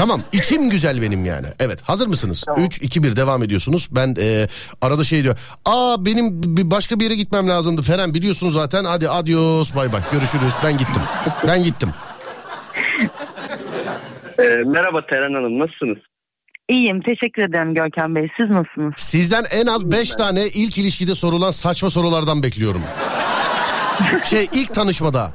[0.00, 1.46] Tamam içim güzel benim yani.
[1.58, 2.44] Evet hazır mısınız?
[2.56, 3.88] 3 2 1 devam ediyorsunuz.
[3.92, 4.48] Ben e,
[4.82, 5.38] arada şey diyor.
[5.64, 8.84] Aa benim bir başka bir yere gitmem lazımdı Feren biliyorsun zaten.
[8.84, 10.54] Hadi adios bay bay görüşürüz.
[10.64, 11.02] Ben gittim.
[11.46, 11.88] Ben gittim.
[14.38, 15.58] Ee, merhaba Teren Hanım.
[15.58, 15.98] Nasılsınız?
[16.68, 18.28] İyiyim teşekkür ederim Görkem Bey.
[18.36, 18.94] Siz nasılsınız?
[18.96, 22.82] Sizden en az 5 tane ilk ilişkide sorulan saçma sorulardan bekliyorum.
[24.24, 25.32] Şey ilk tanışmada.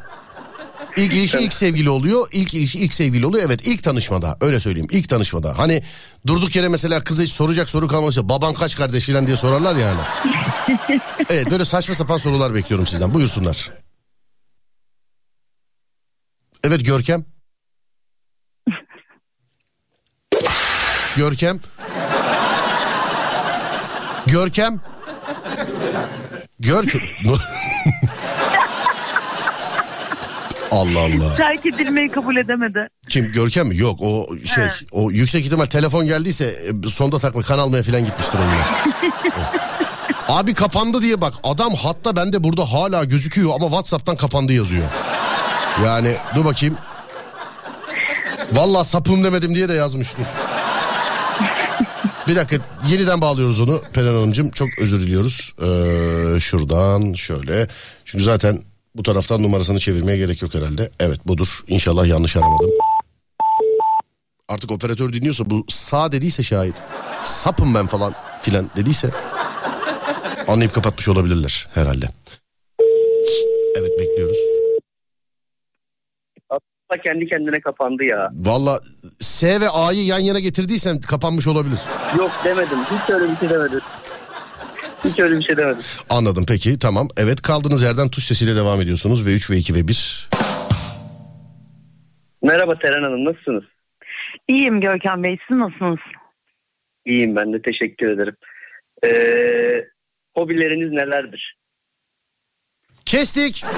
[0.97, 2.27] İlk ilişki ilk sevgili oluyor.
[2.31, 3.45] İlk ilişki ilk sevgili oluyor.
[3.45, 4.37] Evet ilk tanışmada.
[4.41, 4.87] Öyle söyleyeyim.
[4.91, 5.57] ilk tanışmada.
[5.57, 5.83] Hani
[6.27, 10.01] durduk yere mesela kıza hiç soracak soru kalmasa baban kaç kardeş falan diye sorarlar yani.
[11.29, 13.13] evet böyle saçma sapan sorular bekliyorum sizden.
[13.13, 13.71] Buyursunlar.
[16.63, 17.25] Evet Görkem.
[21.15, 21.59] Görkem.
[24.27, 24.79] Görkem.
[26.59, 27.01] Görkem.
[30.75, 31.35] Allah Allah.
[31.35, 32.87] Terk edilmeyi kabul edemedi.
[33.09, 33.77] Kim Görkem mi?
[33.77, 34.69] Yok o şey He.
[34.91, 36.45] o yüksek ihtimal telefon geldiyse
[36.85, 38.65] e, sonda takma kan almaya falan gitmiştir onunla.
[40.39, 44.83] Abi kapandı diye bak adam hatta bende burada hala gözüküyor ama Whatsapp'tan kapandı yazıyor.
[45.85, 46.77] Yani dur bakayım.
[48.51, 50.25] Vallahi sapım demedim diye de yazmıştır.
[52.27, 54.51] Bir dakika yeniden bağlıyoruz onu Peren Hanımcığım.
[54.51, 55.53] Çok özür diliyoruz.
[55.59, 57.67] Ee, şuradan şöyle.
[58.05, 58.59] Çünkü zaten
[58.95, 60.91] bu taraftan numarasını çevirmeye gerek yok herhalde.
[60.99, 61.63] Evet budur.
[61.67, 62.71] İnşallah yanlış aramadım.
[64.47, 66.75] Artık operatör dinliyorsa bu sağ dediyse şayet
[67.23, 69.09] sapım ben falan filan dediyse
[70.47, 72.05] anlayıp kapatmış olabilirler herhalde.
[73.77, 74.37] Evet bekliyoruz.
[76.49, 78.29] Hatta kendi kendine kapandı ya.
[78.33, 78.79] Valla
[79.19, 81.79] S ve A'yı yan yana getirdiysen kapanmış olabilir.
[82.17, 82.77] Yok demedim.
[82.83, 83.81] Hiç öyle bir şey demedim.
[85.03, 85.83] Hiç öyle bir şey demedim.
[86.09, 87.07] Anladım peki tamam.
[87.17, 89.27] Evet kaldığınız yerden tuş sesiyle devam ediyorsunuz.
[89.27, 90.29] Ve 3 ve 2 ve 1.
[92.43, 93.63] Merhaba Seren Hanım nasılsınız?
[94.47, 95.99] İyiyim Görkem Bey siz nasılsınız?
[97.05, 98.35] İyiyim ben de teşekkür ederim.
[99.05, 99.87] Ee,
[100.35, 101.57] hobileriniz nelerdir?
[103.05, 103.65] Kestik.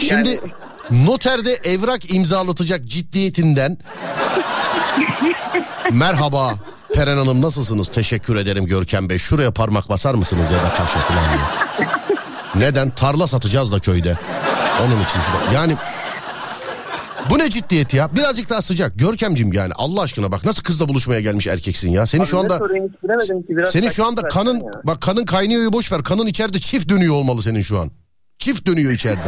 [0.00, 0.40] Şimdi
[1.06, 3.78] noterde evrak imzalatacak ciddiyetinden
[5.92, 6.54] merhaba
[6.94, 7.88] Peren Hanım nasılsınız?
[7.88, 9.18] Teşekkür ederim Görkem Bey.
[9.18, 11.88] Şuraya parmak basar mısınız ya da kaşa falan diye.
[12.54, 12.90] Neden?
[12.90, 14.16] Tarla satacağız da köyde.
[14.82, 15.20] Onun için.
[15.54, 15.76] Yani
[17.30, 18.16] bu ne ciddiyet ya?
[18.16, 18.98] Birazcık daha sıcak.
[18.98, 22.06] Görkemcim yani Allah aşkına bak nasıl kızla buluşmaya gelmiş erkeksin ya.
[22.06, 22.60] Senin Abi şu anda
[23.66, 24.70] senin şu anda kanın ya.
[24.84, 26.02] bak kanın kaynıyoryu boş ver.
[26.02, 27.90] Kanın içeride çift dönüyor olmalı senin şu an.
[28.38, 29.20] Çift dönüyor içeride.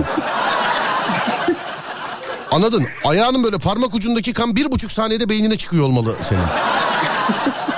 [2.50, 2.86] Anladın?
[3.04, 6.42] Ayağının böyle parmak ucundaki kan bir buçuk saniyede beynine çıkıyor olmalı senin.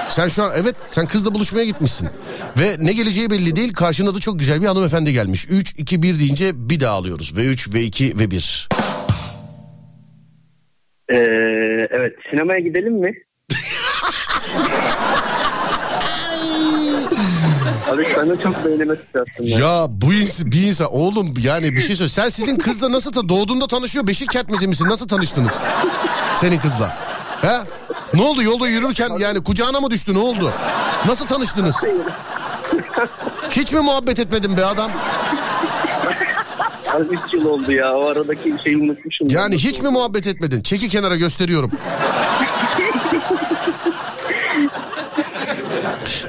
[0.08, 2.08] Sen şu an evet sen kızla buluşmaya gitmişsin.
[2.60, 3.72] Ve ne geleceği belli değil.
[3.72, 5.46] Karşına da çok güzel bir hanımefendi gelmiş.
[5.50, 7.36] 3, 2, 1 deyince bir daha alıyoruz.
[7.36, 8.68] Ve 3, ve 2, ve 1.
[11.08, 11.16] Ee,
[11.90, 13.12] evet sinemaya gidelim mi?
[17.90, 19.32] Abi sana çok beğenmek istiyorsun.
[19.44, 19.58] Ya.
[19.58, 22.08] Ya bu ins- bir insan oğlum yani bir şey söyle.
[22.08, 24.06] Sen sizin kızla nasıl ta doğduğunda tanışıyor?
[24.06, 24.88] Beşik kertmesi misin?
[24.88, 25.60] Nasıl tanıştınız?
[26.40, 26.96] Senin kızla.
[27.42, 27.58] He?
[28.14, 30.52] Ne oldu yolda yürürken yani kucağına mı düştü ne oldu?
[31.06, 31.76] Nasıl tanıştınız?
[33.50, 34.90] Hiç mi muhabbet etmedin be adam?
[36.94, 39.28] Abi 3 yıl oldu ya o aradaki şeyi unutmuşum.
[39.30, 40.62] Yani hiç mi muhabbet etmedin?
[40.62, 41.70] Çeki kenara gösteriyorum.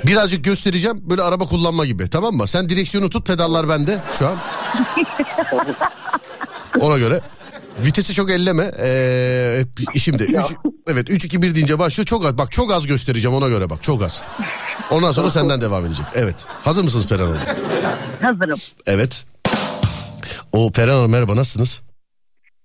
[0.08, 2.48] Birazcık göstereceğim böyle araba kullanma gibi tamam mı?
[2.48, 4.38] Sen direksiyonu tut pedallar bende şu an.
[6.80, 7.22] Ona göre.
[7.86, 8.72] Vitesi çok elleme.
[8.80, 9.64] Ee,
[9.98, 10.46] şimdi üç,
[10.88, 12.06] evet 3 2 1 deyince başlıyor.
[12.06, 14.24] Çok az bak çok az göstereceğim ona göre bak çok az.
[14.92, 16.06] Ondan sonra senden devam edecek.
[16.16, 16.46] Evet.
[16.64, 17.38] Hazır mısınız Peren Hanım?
[18.22, 18.60] Hazırım.
[18.86, 19.26] Evet.
[20.52, 21.82] O Peren Hanım merhaba nasılsınız?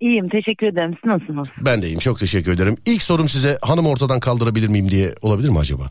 [0.01, 1.49] İyiyim teşekkür ederim siz nasılsınız?
[1.65, 2.77] Ben de iyiyim çok teşekkür ederim.
[2.87, 5.91] İlk sorum size hanım ortadan kaldırabilir miyim diye olabilir mi acaba?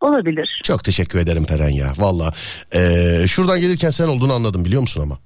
[0.00, 0.60] Olabilir.
[0.64, 2.32] Çok teşekkür ederim Peren ya valla.
[2.74, 5.18] Ee, şuradan gelirken sen olduğunu anladım biliyor musun ama?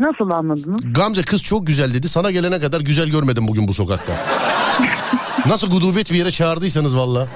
[0.00, 0.80] Nasıl anladınız?
[0.94, 2.08] Gamze kız çok güzel dedi.
[2.08, 4.12] Sana gelene kadar güzel görmedim bugün bu sokakta.
[5.46, 7.28] Nasıl gudubet bir yere çağırdıysanız valla.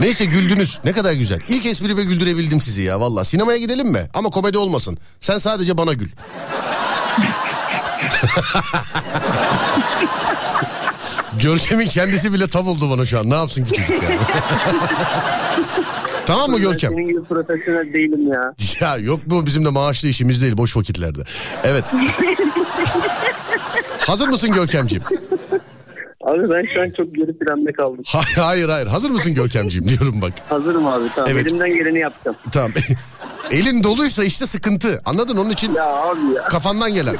[0.00, 0.78] Neyse güldünüz.
[0.84, 1.40] Ne kadar güzel.
[1.48, 3.24] İlk esprime güldürebildim sizi ya valla.
[3.24, 4.08] Sinemaya gidelim mi?
[4.14, 4.98] Ama komedi olmasın.
[5.20, 6.10] Sen sadece bana gül.
[11.42, 13.30] Görkem'in kendisi bile tav oldu bana şu an.
[13.30, 14.08] Ne yapsın ki çocuk ya?
[16.26, 16.90] tamam mı Görkem?
[16.92, 18.54] Senin gibi profesyonel değilim ya.
[18.80, 21.20] Ya yok bu bizim de maaşlı işimiz değil boş vakitlerde.
[21.64, 21.84] Evet.
[23.98, 25.04] Hazır mısın Görkemciğim?
[26.24, 28.02] Abi ben şu an çok geri planda kaldım.
[28.06, 28.86] Hayır hayır hayır.
[28.86, 30.32] Hazır mısın Görkemciğim diyorum bak.
[30.48, 31.30] Hazırım abi tamam.
[31.32, 31.46] Evet.
[31.46, 32.36] Elimden geleni yapacağım.
[32.52, 32.72] Tamam.
[33.50, 35.02] Elin doluysa işte sıkıntı.
[35.04, 36.44] Anladın onun için Ya abi ya.
[36.48, 37.16] kafandan gelen.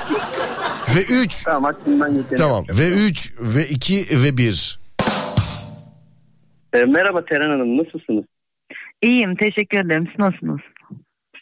[0.94, 2.90] Ve 3 Tamam aklımdan geçeni tamam yapacağım.
[2.92, 4.78] ve 3 ve 2 ve 1.
[6.74, 8.24] Ee, merhaba Teren Hanım nasılsınız?
[9.02, 10.60] İyiyim teşekkür ederim siz nasılsınız?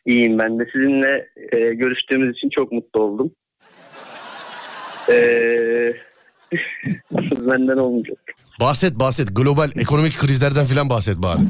[0.06, 3.30] İyiyim ben de sizinle e, görüştüğümüz için çok mutlu oldum.
[5.08, 5.92] Ee,
[7.22, 8.18] benden olmayacak.
[8.60, 9.36] Bahset bahset.
[9.36, 11.40] Global ekonomik krizlerden filan bahset bari.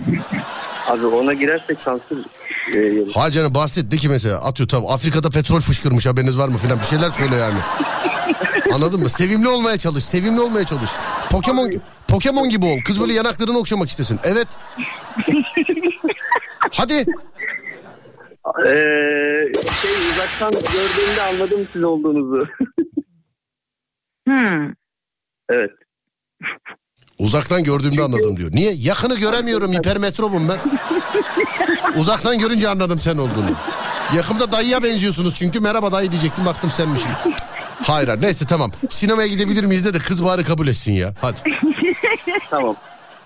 [0.89, 2.19] Abi ona girersek sansür
[2.73, 3.13] e, yolu.
[3.15, 6.79] Ha canım bahset de ki mesela atıyor tabii Afrika'da petrol fışkırmış haberiniz var mı filan
[6.79, 7.59] bir şeyler söyle yani.
[8.75, 9.09] Anladın mı?
[9.09, 10.91] Sevimli olmaya çalış, sevimli olmaya çalış.
[11.31, 11.71] Pokemon
[12.09, 12.79] Pokemon gibi ol.
[12.85, 14.21] Kız böyle yanaklarını okşamak istesin.
[14.25, 14.49] Evet.
[16.73, 17.05] Hadi.
[18.67, 19.53] Ee,
[19.83, 22.49] şey uzaktan gördüğümde anladım siz olduğunuzu.
[24.29, 24.73] Hmm.
[25.49, 25.71] evet.
[27.25, 28.51] Uzaktan gördüğümde anladım diyor.
[28.53, 28.73] Niye?
[28.73, 30.59] Yakını göremiyorum hipermetropum ben.
[32.01, 33.51] Uzaktan görünce anladım sen olduğunu.
[34.17, 37.11] Yakında dayıya benziyorsunuz çünkü merhaba dayı diyecektim baktım senmişim.
[37.83, 38.71] Hayır hayır neyse tamam.
[38.89, 41.15] Sinemaya gidebilir miyiz de de kız bari kabul etsin ya.
[41.21, 41.39] Hadi.
[42.51, 42.77] Tamam.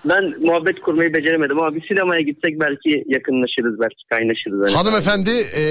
[0.05, 4.61] Ben muhabbet kurmayı beceremedim ama bir sinemaya gitsek belki yakınlaşırız, belki kaynaşırız.
[4.61, 4.75] Hani.
[4.75, 5.63] Hanımefendi e,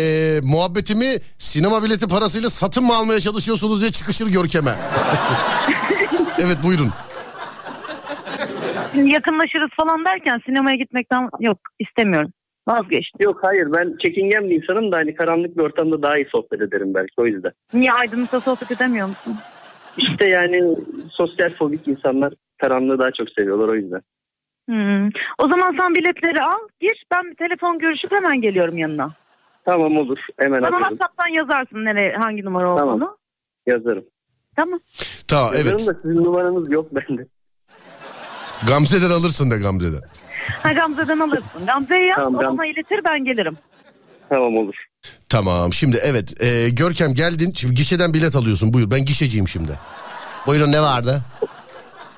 [0.42, 4.74] muhabbetimi sinema bileti parasıyla satın mı almaya çalışıyorsunuz diye çıkışır Görkem'e.
[6.38, 6.92] evet buyurun.
[8.92, 12.30] Şimdi yakınlaşırız falan derken sinemaya gitmekten yok istemiyorum.
[12.68, 13.20] Vazgeçtim.
[13.20, 16.94] Yok hayır ben çekingen bir insanım da hani karanlık bir ortamda daha iyi sohbet ederim
[16.94, 17.52] belki o yüzden.
[17.72, 19.36] Niye aydınlıkta sohbet edemiyor musun?
[19.96, 20.76] İşte yani
[21.10, 24.00] sosyal fobik insanlar karanlığı daha çok seviyorlar o yüzden.
[24.68, 25.06] Hmm.
[25.38, 29.08] O zaman sen biletleri al gir ben bir telefon görüşüp hemen geliyorum yanına.
[29.64, 30.82] Tamam olur hemen Bana atarım.
[30.82, 32.98] WhatsApp'tan yazarsın nereye hangi numara olduğunu.
[32.98, 33.16] Tamam.
[33.66, 34.04] Yazarım.
[34.56, 34.80] Tamam.
[35.28, 35.72] Ta evet.
[35.72, 37.26] Yazarım da sizin numaranız yok bende.
[38.66, 40.00] Gamze'den alırsın da Gamze'den.
[40.62, 41.66] Ha Gamze'den alırsın.
[41.66, 43.56] Gamze'ye yaz Tamam, o Gam- bana iletir ben gelirim.
[44.28, 44.74] Tamam olur.
[45.28, 49.72] Tamam şimdi evet e, Görkem geldin şimdi gişeden bilet alıyorsun buyur ben gişeciyim şimdi.
[50.46, 51.22] Buyurun ne vardı?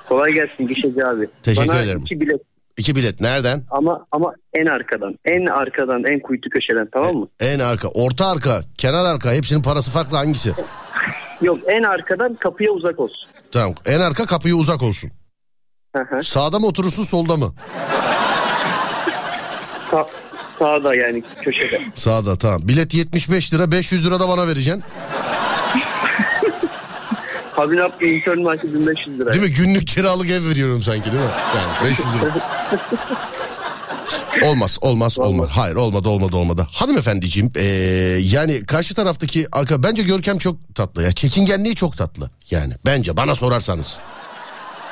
[0.08, 1.28] Kolay gelsin Gişeci abi.
[1.42, 2.00] Teşekkür Bana ederim.
[2.00, 2.40] iki bilet
[2.76, 3.62] İki bilet nereden?
[3.70, 5.14] ama ama en arkadan.
[5.24, 7.28] En arkadan en kuytu köşeden tamam mı?
[7.40, 10.52] En arka orta arka kenar arka hepsinin parası farklı hangisi?
[11.42, 13.28] Yok en arkadan kapıya uzak olsun.
[13.52, 15.10] Tamam en arka kapıya uzak olsun.
[16.22, 17.54] Sağda mı oturursun solda mı?
[19.90, 20.06] Sa-
[20.58, 21.80] sağda yani köşede.
[21.94, 22.60] Sağda tamam.
[22.68, 24.82] Bilet 75 lira 500 lira da bana vereceksin.
[27.56, 29.32] Kabin up intern maaşı 1500 lira.
[29.32, 29.50] Değil mi?
[29.50, 31.30] Günlük kiralık ev veriyorum sanki değil mi?
[31.56, 32.34] Yani 500 lira.
[34.50, 35.48] Olmaz olmaz olmaz.
[35.52, 36.66] Hayır olmadı olmadı olmadı.
[36.72, 37.62] Hanımefendiciğim ee,
[38.22, 41.12] yani karşı taraftaki arka bence Görkem çok tatlı ya.
[41.12, 43.98] Çekingenliği çok tatlı yani bence bana sorarsanız.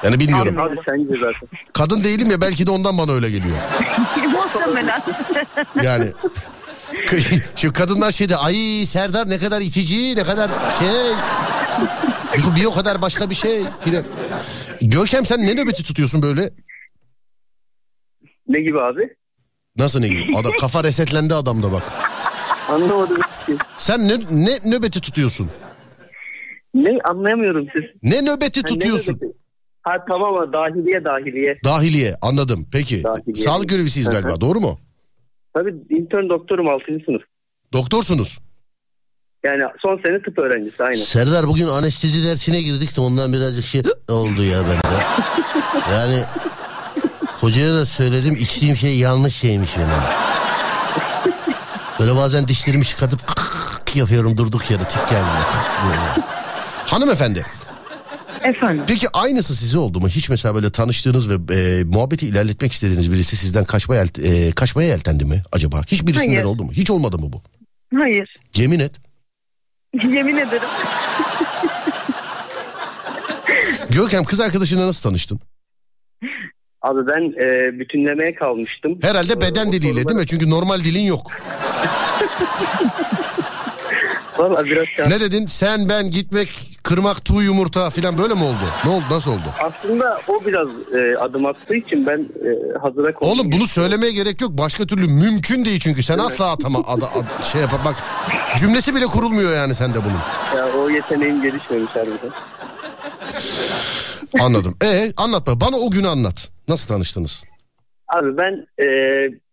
[0.02, 0.58] Yani bilmiyorum.
[0.58, 1.48] Abi sence zaten.
[1.72, 3.56] Kadın değilim ya belki de ondan bana öyle geliyor.
[4.32, 5.02] Muhtemelen.
[5.82, 6.12] Yani
[7.56, 10.88] şu kadınlar şeyde ay Serdar ne kadar itici ne kadar şey
[12.56, 14.04] bir, o kadar başka bir şey filan.
[14.80, 16.50] Görkem sen ne nöbeti tutuyorsun böyle?
[18.48, 19.16] Ne gibi abi?
[19.76, 20.36] Nasıl ne gibi?
[20.38, 21.82] Adam, kafa resetlendi adamda bak.
[22.68, 23.20] Anlamadım.
[23.46, 23.56] ki.
[23.76, 25.50] Sen ne, ne nöbeti tutuyorsun?
[26.74, 27.82] Ne anlayamıyorum siz.
[28.02, 29.12] Ne nöbeti Ha, ne tutuyorsun?
[29.14, 29.38] nöbeti?
[29.88, 31.58] Ha tamam ama dahiliye dahiliye.
[31.64, 32.66] Dahiliye anladım.
[32.72, 33.44] Peki Dahiliye.
[33.44, 34.78] sağlık görevlisiyiz galiba doğru mu?
[35.54, 36.84] Tabii intern doktorum 6.
[36.84, 37.22] sınıf.
[37.72, 38.38] Doktorsunuz.
[39.44, 40.96] Yani son sene tıp öğrencisi aynen.
[40.96, 45.02] Serdar bugün anestezi dersine girdik de ondan birazcık şey oldu ya bende.
[45.92, 46.22] Yani
[47.40, 49.88] hocaya da söyledim içtiğim şey yanlış şeymiş benim.
[52.00, 53.20] Böyle bazen dişlerimi çıkartıp
[53.94, 55.44] yapıyorum durduk yere tik gelmiyor.
[56.86, 57.46] Hanımefendi
[58.44, 58.84] Efendim.
[58.88, 60.08] peki aynısı size oldu mu?
[60.08, 65.24] Hiç mesela böyle tanıştığınız ve e, muhabbeti ilerletmek istediğiniz birisi sizden kaçmaya, e, kaçmaya yeltendi
[65.24, 65.82] mi acaba?
[65.86, 66.44] Hiç birisinden Hayır.
[66.44, 66.72] oldu mu?
[66.72, 67.42] Hiç olmadı mı bu?
[67.98, 68.36] Hayır.
[68.56, 68.92] Yemin et.
[70.04, 70.68] Yemin ederim.
[73.90, 75.40] Görkem kız arkadaşınla nasıl tanıştın?
[76.82, 78.98] Abi ben e, bütünlemeye kalmıştım.
[79.02, 80.26] Herhalde beden diliyle değil mi?
[80.26, 81.30] Çünkü normal dilin yok.
[84.38, 85.46] Valla biraz şans- Ne dedin?
[85.46, 86.48] Sen ben gitmek
[86.82, 88.64] kırmak tuğ yumurta falan böyle mi oldu?
[88.84, 89.04] Ne oldu?
[89.10, 89.40] Nasıl oldu?
[89.62, 93.38] Aslında o biraz e, adım attığı için ben e, hazıra koydum.
[93.38, 94.50] Oğlum bunu söylemeye gerek yok.
[94.50, 97.94] Başka türlü mümkün değil çünkü sen asla atama ada, ad- şey yapar bak
[98.58, 100.58] cümlesi bile kurulmuyor yani sende bunun.
[100.62, 102.30] Ya, o yeteneğim gelişmemiş harbiden.
[104.40, 104.74] Anladım.
[104.84, 105.54] E anlat bak.
[105.60, 106.48] Bana o günü anlat.
[106.68, 107.44] Nasıl tanıştınız?
[108.08, 108.86] Abi ben e,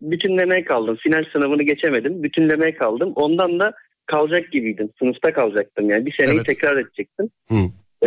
[0.02, 0.98] bütünlemeye kaldım.
[1.04, 2.24] Final sınavını geçemedim.
[2.24, 3.14] Bütünlemeye kaldım.
[3.16, 3.72] Ondan da
[4.06, 4.90] kalacak gibiydim.
[5.00, 6.06] Sınıfta kalacaktım yani.
[6.06, 6.46] Bir seneyi Evet.
[6.46, 7.30] tekrar edecektim.
[7.50, 7.56] Hı.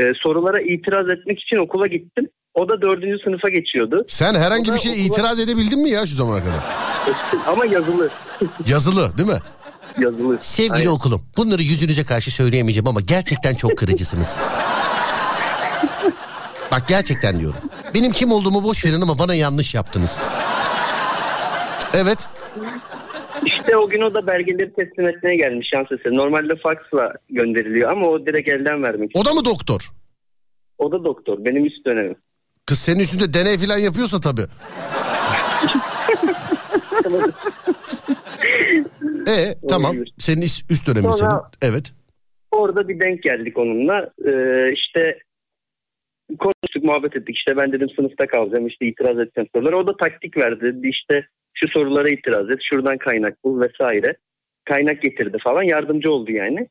[0.01, 2.29] E, sorulara itiraz etmek için okula gittim.
[2.55, 4.05] O da dördüncü sınıfa geçiyordu.
[4.09, 6.61] Sen herhangi bir şeye okula- itiraz edebildin mi ya şu zamana kadar?
[7.47, 8.11] Ama yazılı.
[8.69, 9.39] Yazılı değil mi?
[9.99, 10.37] yazılı.
[10.41, 10.87] Sevgili Aynen.
[10.91, 14.43] okulum bunları yüzünüze karşı söyleyemeyeceğim ama gerçekten çok kırıcısınız.
[16.73, 17.59] Bak gerçekten diyorum.
[17.95, 20.23] Benim kim olduğumu boş verin ama bana yanlış yaptınız.
[21.95, 22.29] Evet.
[23.69, 26.17] İşte o gün o da belgeleri teslim etmeye gelmiş şans eseri.
[26.17, 29.11] Normalde faksla gönderiliyor ama o direkt elden vermek.
[29.15, 29.89] O da mı doktor?
[30.79, 31.45] O da doktor.
[31.45, 32.17] Benim üst dönemim.
[32.67, 34.43] Kız senin üstünde deney falan yapıyorsa tabii.
[39.29, 39.97] E tamam.
[40.19, 41.31] Senin üst dönemin senin.
[41.31, 41.93] Sonra- Evet.
[42.51, 44.11] Orada bir denk geldik onunla.
[44.27, 45.19] Ee, işte
[46.39, 47.37] konuştuk, muhabbet ettik.
[47.37, 48.67] İşte ben dedim sınıfta kalacağım.
[48.67, 49.77] İşte itiraz edeceğim sorulara.
[49.79, 50.89] O da taktik verdi.
[50.89, 51.27] İşte
[51.61, 52.59] şu sorulara itiraz et.
[52.63, 54.17] Şuradan kaynak bul vesaire.
[54.65, 55.63] Kaynak getirdi falan.
[55.63, 56.69] Yardımcı oldu yani.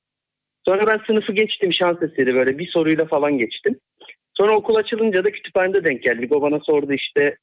[0.67, 3.79] Sonra ben sınıfı geçtim şans eseri böyle bir soruyla falan geçtim.
[4.37, 6.35] Sonra okul açılınca da kütüphanede denk geldik.
[6.35, 7.37] O bana sordu işte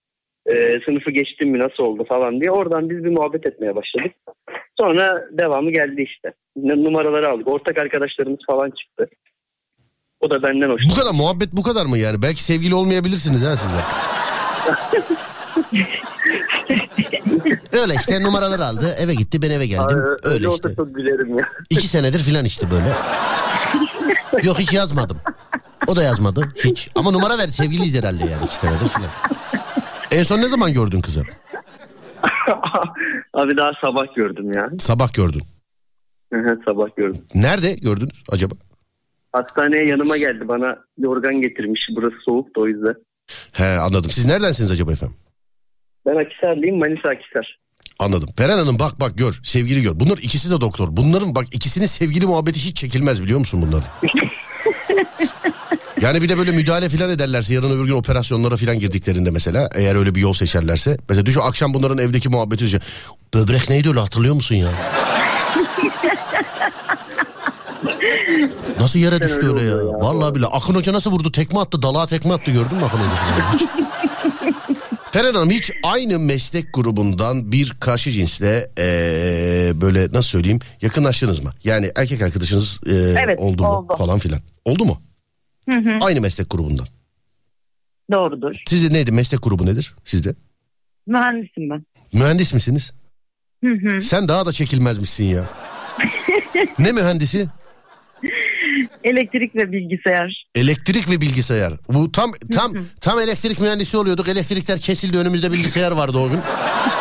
[0.46, 2.50] e, sınıfı geçtin mi nasıl oldu falan diye.
[2.50, 4.12] Oradan biz bir muhabbet etmeye başladık.
[4.80, 6.32] Sonra devamı geldi işte.
[6.56, 7.48] Numaraları aldık.
[7.48, 9.08] Ortak arkadaşlarımız falan çıktı.
[10.20, 10.94] O da benden hoşlandı.
[10.94, 12.22] Bu kadar muhabbet bu kadar mı yani?
[12.22, 13.70] Belki sevgili olmayabilirsiniz ha siz.
[17.82, 19.98] Öyle işte numaraları aldı eve gitti ben eve geldim.
[19.98, 20.76] Aa, Öyle olsa işte.
[20.76, 21.48] çok gülerim ya.
[21.70, 22.92] İki senedir filan işte böyle.
[24.46, 25.18] Yok hiç yazmadım.
[25.88, 26.90] O da yazmadı hiç.
[26.94, 29.10] Ama numara verdi sevgiliyiz herhalde yani iki senedir filan.
[30.10, 31.22] En son ne zaman gördün kızı?
[33.34, 34.70] Abi daha sabah gördüm ya.
[34.78, 35.42] Sabah gördün.
[36.64, 37.24] Sabah gördüm.
[37.34, 38.54] Nerede gördünüz acaba?
[39.32, 40.48] Hastaneye yanıma geldi.
[40.48, 41.88] Bana yorgan getirmiş.
[41.96, 42.94] Burası soğuk da o yüzden.
[43.52, 44.10] He anladım.
[44.10, 45.16] Siz neredensiniz acaba efendim?
[46.06, 46.78] Ben Akisarlıyım.
[46.78, 47.58] Manisa Akisar.
[47.98, 48.28] Anladım.
[48.36, 49.40] Peren Hanım bak bak gör.
[49.42, 50.00] Sevgili gör.
[50.00, 50.88] Bunlar ikisi de doktor.
[50.90, 53.88] Bunların bak ikisinin sevgili muhabbeti hiç çekilmez biliyor musun bunların?
[56.00, 59.96] Yani bir de böyle müdahale falan ederlerse yarın öbür gün operasyonlara falan girdiklerinde mesela eğer
[59.96, 60.96] öyle bir yol seçerlerse.
[61.08, 62.80] Mesela düşün akşam bunların evdeki muhabbeti düşün.
[63.34, 64.68] Böbrek neydi öyle hatırlıyor musun ya?
[68.80, 69.76] Nasıl yere düştü öyle öyle ya?
[69.76, 71.32] ya, Vallahi bile Akın Hoca nasıl vurdu?
[71.32, 73.66] Tekme attı, dalağa tekme attı gördün mü Akın Hoca?
[75.14, 81.50] Peren Hanım hiç aynı meslek grubundan bir karşı cinsle eee, böyle nasıl söyleyeyim yakınlaştınız mı?
[81.64, 83.94] Yani erkek arkadaşınız eee, Evet, oldu mu oldu.
[83.98, 84.40] falan filan.
[84.64, 85.02] Oldu mu?
[85.68, 86.86] Hı hı, Aynı meslek grubundan.
[88.12, 88.54] doğrudur.
[88.68, 90.34] Sizde neydi meslek grubu nedir sizde?
[91.06, 91.86] Mühendisim ben.
[92.12, 92.94] Mühendis misiniz?
[93.64, 94.00] Hı hı.
[94.00, 95.44] Sen daha da çekilmezmişsin ya.
[96.78, 97.48] ne mühendisi?
[99.04, 100.44] Elektrik ve bilgisayar.
[100.54, 101.72] Elektrik ve bilgisayar.
[101.88, 104.28] Bu tam tam tam elektrik mühendisi oluyorduk.
[104.28, 106.38] Elektrikler kesildi önümüzde bilgisayar vardı o gün.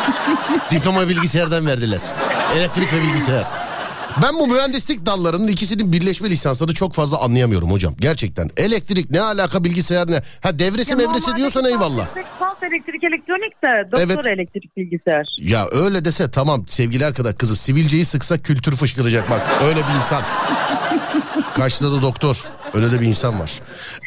[0.70, 2.00] Diploma bilgisayardan verdiler.
[2.56, 3.44] Elektrik ve bilgisayar.
[4.22, 7.94] Ben bu mühendislik dallarının ikisinin birleşme lisansları çok fazla anlayamıyorum hocam.
[8.00, 8.50] Gerçekten.
[8.56, 10.22] Elektrik ne alaka bilgisayar ne?
[10.42, 12.06] Ha devresi Ya mevresi diyorsan eyvallah.
[12.06, 14.26] elektrik, Lisans elektrik elektronik de doktor Evet.
[14.38, 15.26] elektrik bilgisayar.
[15.40, 20.22] Ya öyle dese tamam sevgili arkadaş kızı sivilceyi sıksa kültür fışkıracak bak öyle bir insan.
[21.54, 22.44] Karşıda da doktor
[22.74, 23.60] öyle de bir insan var.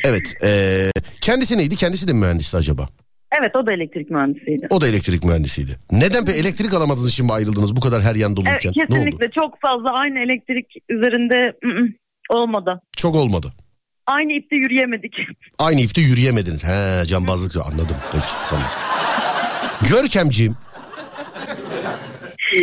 [0.06, 0.92] Evet eee,
[1.22, 2.90] kendisi neydi kendisi de mi mühendisti acaba?
[3.42, 4.68] Evet o da elektrik mühendisiydi.
[4.70, 5.80] O da elektrik mühendisiydi.
[5.92, 8.70] Neden pe elektrik alamadınız şimdi ayrıldınız bu kadar her yan Evet, doluyken?
[8.70, 8.80] oldu?
[8.88, 11.54] kesinlikle çok fazla aynı elektrik üzerinde
[12.30, 12.82] olmadı.
[12.98, 13.54] Çok olmadı.
[14.08, 15.14] Aynı ipte yürüyemedik.
[15.60, 16.64] Aynı ifte yürüyemediniz.
[16.64, 18.68] He cambazlık anladım peki tamam.
[19.90, 20.56] Görkemciğim,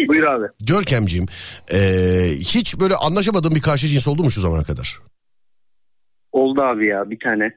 [0.09, 0.47] Buyur abi.
[0.61, 1.27] Görkemciğim
[1.73, 4.99] eee, hiç böyle anlaşamadığın bir karşı cins oldu mu şu zamana kadar?
[6.33, 7.51] Oldu abi ya bir tane.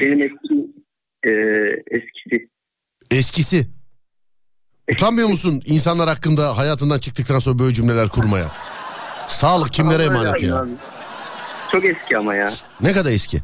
[0.00, 0.70] Benim eski
[1.26, 1.30] e,
[1.90, 2.48] eskisi.
[3.10, 3.66] Eskisi.
[4.92, 8.46] Utanmıyor musun insanlar hakkında hayatından çıktıktan sonra böyle cümleler kurmaya?
[9.28, 10.66] Sağlık kimlere Ama emanet ya?
[11.72, 12.52] Çok eski ama ya.
[12.80, 13.40] Ne kadar eski?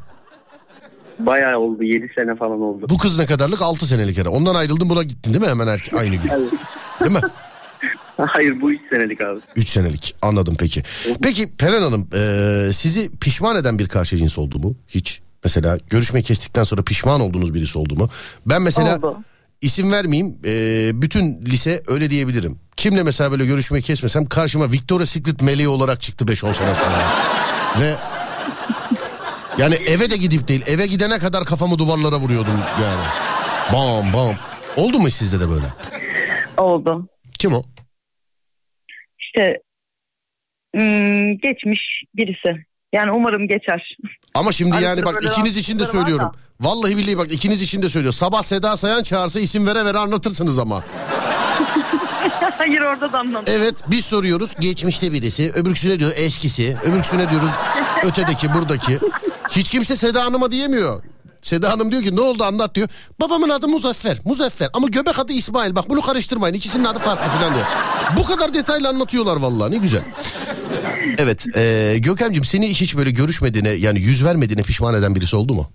[1.18, 2.86] Bayağı oldu 7 sene falan oldu.
[2.90, 3.62] Bu kız ne kadarlık?
[3.62, 4.28] 6 senelik herhalde.
[4.36, 6.30] Ondan ayrıldın buna gittin değil mi hemen er- aynı gün?
[7.00, 7.20] Değil mi?
[8.16, 9.40] Hayır bu 3 senelik abi.
[9.56, 10.82] 3 senelik anladım peki.
[11.22, 14.76] Peki Peren Hanım eee, sizi pişman eden bir karşı cins oldu mu?
[14.88, 15.20] Hiç.
[15.44, 18.08] Mesela görüşmeyi kestikten sonra pişman olduğunuz birisi oldu mu?
[18.46, 19.16] Ben mesela Oldu.
[19.60, 22.58] isim vermeyeyim eee, bütün lise öyle diyebilirim.
[22.76, 27.02] Kimle mesela böyle görüşmeyi kesmesem karşıma Victoria's Secret meleği olarak çıktı 5-10 sene sonra.
[27.80, 27.94] Ve
[29.58, 33.02] yani eve de gidip değil eve gidene kadar kafamı duvarlara vuruyordum yani.
[33.72, 34.34] Bam bam.
[34.76, 35.66] Oldu mu sizde de böyle?
[36.56, 37.08] Oldu.
[37.38, 37.62] Kim o?
[39.18, 39.60] İşte
[40.74, 41.80] hmm, geçmiş
[42.14, 42.66] birisi.
[42.92, 43.96] Yani umarım geçer.
[44.34, 46.32] Ama şimdi yani bak ikiniz için de söylüyorum.
[46.60, 48.12] Vallahi billahi bak ikiniz için de söylüyor.
[48.12, 50.84] Sabah Seda Sayan çağırsa isim vere vere anlatırsınız ama.
[52.58, 53.54] Hayır orada da anlamadım.
[53.56, 55.52] Evet biz soruyoruz geçmişte birisi.
[55.54, 56.76] Öbürküsüne diyor eskisi.
[56.84, 57.50] Öbürküsüne diyoruz
[58.04, 58.98] ötedeki buradaki.
[59.50, 61.02] Hiç kimse Seda Hanım'a diyemiyor.
[61.46, 62.88] Seda Hanım diyor ki ne oldu anlat diyor.
[63.20, 64.18] Babamın adı Muzaffer.
[64.24, 65.74] Muzaffer ama göbek adı İsmail.
[65.74, 66.54] Bak bunu karıştırmayın.
[66.54, 67.66] İkisinin adı farklı falan diyor.
[68.18, 70.00] Bu kadar detaylı anlatıyorlar vallahi ne güzel.
[71.18, 75.70] Evet e, Gökhan'cığım seni hiç böyle görüşmediğine yani yüz vermediğine pişman eden birisi oldu mu?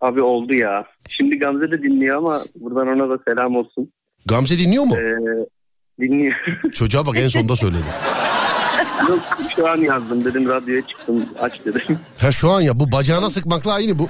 [0.00, 0.84] Abi oldu ya.
[1.16, 3.92] Şimdi Gamze de dinliyor ama buradan ona da selam olsun.
[4.26, 4.96] Gamze dinliyor mu?
[4.96, 5.46] Ee,
[6.00, 6.34] dinliyor.
[6.72, 7.82] Çocuğa bak en sonunda söyledi.
[9.08, 9.20] Yok
[9.56, 11.98] şu an yazdım dedim radyoya çıktım aç dedim.
[12.18, 14.08] Ha şu an ya bu bacağına sıkmakla aynı bu.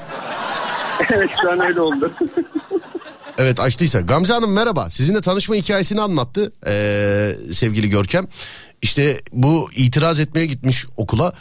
[1.10, 2.12] evet şu an öyle oldu.
[3.38, 4.00] Evet açtıysa.
[4.00, 4.90] Gamze Hanım merhaba.
[4.90, 8.26] Sizinle tanışma hikayesini anlattı ee, sevgili Görkem.
[8.82, 11.32] İşte bu itiraz etmeye gitmiş okula.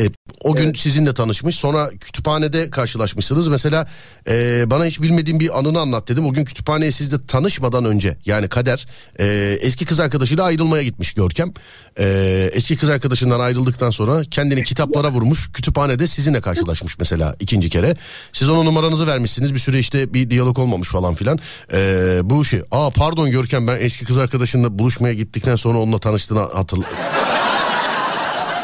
[0.00, 0.04] E,
[0.44, 3.48] o gün sizinle tanışmış sonra kütüphanede karşılaşmışsınız.
[3.48, 3.88] Mesela
[4.28, 6.26] e, bana hiç bilmediğim bir anını anlat dedim.
[6.26, 8.86] O gün kütüphaneye sizle tanışmadan önce yani Kader
[9.20, 9.26] e,
[9.60, 11.52] eski kız arkadaşıyla ayrılmaya gitmiş Görkem.
[11.98, 15.52] E, eski kız arkadaşından ayrıldıktan sonra kendini kitaplara vurmuş.
[15.52, 17.96] Kütüphanede sizinle karşılaşmış mesela ikinci kere.
[18.32, 21.38] Siz ona numaranızı vermişsiniz bir süre işte bir diyalog olmamış falan filan.
[21.72, 26.40] E, bu şey aa pardon Görkem ben eski kız arkadaşınla buluşmaya gittikten sonra onunla tanıştığını
[26.40, 26.84] hatırla...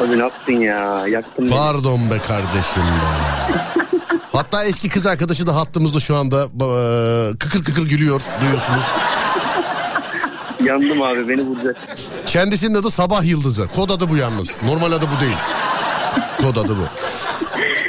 [0.00, 1.06] Abi ne yaptın ya?
[1.08, 1.56] Yaktın beni.
[1.56, 3.58] Pardon be kardeşim be.
[4.32, 8.84] Hatta eski kız arkadaşı da hattımızda şu anda e, kıkır kıkır gülüyor duyuyorsunuz.
[10.64, 11.76] Yandım abi beni vuracak.
[12.26, 13.68] Kendisinin adı Sabah Yıldızı.
[13.76, 14.50] Kod adı bu yalnız.
[14.64, 15.36] Normal adı bu değil.
[16.40, 16.82] Kod adı bu.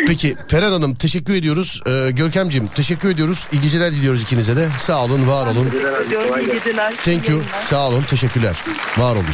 [0.07, 1.81] Peki Peren Hanım teşekkür ediyoruz.
[1.87, 3.47] Ee, Görkemciğim teşekkür ediyoruz.
[3.51, 4.67] İyi geceler diliyoruz ikinize de.
[4.77, 5.69] Sağ olun, var olun.
[6.41, 6.93] İyi geceler.
[7.05, 7.41] Thank you.
[7.69, 8.55] Sağ olun, teşekkürler.
[8.97, 9.25] Var olun.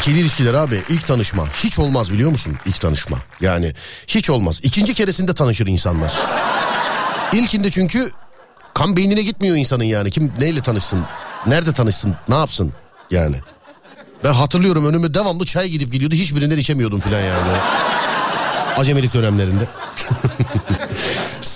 [0.00, 1.46] İkili ilişkiler abi ilk tanışma.
[1.64, 3.18] Hiç olmaz biliyor musun ilk tanışma?
[3.40, 3.74] Yani
[4.06, 4.60] hiç olmaz.
[4.62, 6.12] İkinci keresinde tanışır insanlar.
[7.32, 8.10] İlkinde çünkü
[8.74, 10.10] kan beynine gitmiyor insanın yani.
[10.10, 11.04] Kim neyle tanışsın?
[11.46, 12.16] Nerede tanışsın?
[12.28, 12.72] Ne yapsın?
[13.10, 13.36] Yani.
[14.24, 17.52] Ben hatırlıyorum önüme devamlı çay gidip gidiyordu hiçbirinden içemiyordum filan yani.
[18.76, 19.64] Acemilik dönemlerinde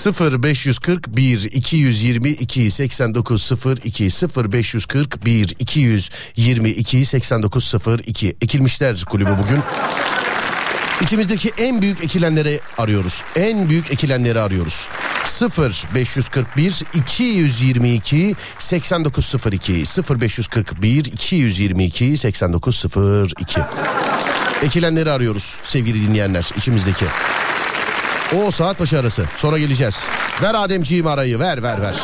[0.05, 3.53] 0 541 222 89
[3.85, 7.75] 02 0 541 222 89
[8.07, 9.61] 02 Ekilmişler kulübü bugün.
[11.03, 13.23] İçimizdeki en büyük ekilenleri arıyoruz.
[13.37, 14.89] En büyük ekilenleri arıyoruz.
[15.25, 23.61] 0 541 222 8902 0 541 222 8902
[24.63, 27.05] Ekilenleri arıyoruz sevgili dinleyenler içimizdeki.
[28.35, 29.25] O saat başı arası.
[29.37, 30.05] Sonra geleceğiz.
[30.43, 31.95] Ver Ademciğim arayı ver ver ver.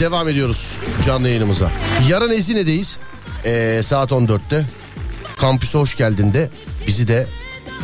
[0.00, 0.76] Devam ediyoruz
[1.06, 1.70] canlı yayınımıza.
[2.08, 2.98] Yarın Ezine'deyiz.
[3.44, 4.66] Ee, saat 14'te.
[5.36, 6.50] Kampüse hoş geldin de
[6.86, 7.26] bizi de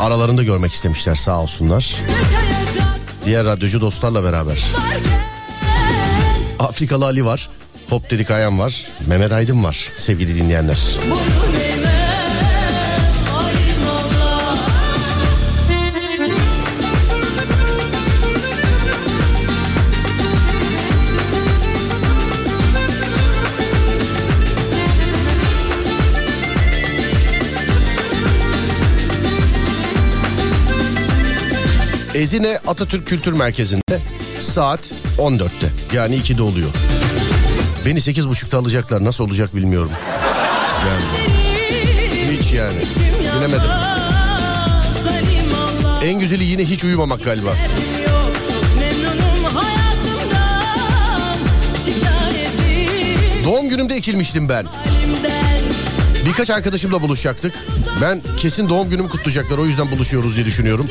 [0.01, 1.97] aralarında görmek istemişler sağ olsunlar.
[3.25, 4.65] Diğer radyocu dostlarla beraber.
[6.59, 7.51] Afrikalı Ali var.
[7.91, 8.87] Hop dedik Ayhan var.
[9.07, 10.79] Mehmet Aydın var sevgili dinleyenler.
[11.07, 11.66] bunu
[32.17, 33.99] Ezine Atatürk Kültür Merkezi'nde
[34.41, 36.69] saat 14'te yani 2'de oluyor.
[37.87, 39.91] Beni 8.30'da alacaklar nasıl olacak bilmiyorum.
[40.87, 41.03] Yani
[42.33, 42.79] hiç yani
[43.37, 43.71] bilemedim.
[46.03, 47.51] En güzeli yine hiç uyumamak galiba.
[53.45, 54.67] Doğum günümde ekilmiştim ben.
[56.27, 57.55] Birkaç arkadaşımla buluşacaktık.
[58.03, 60.87] Ben kesin doğum günümü kutlayacaklar o yüzden buluşuyoruz diye düşünüyorum.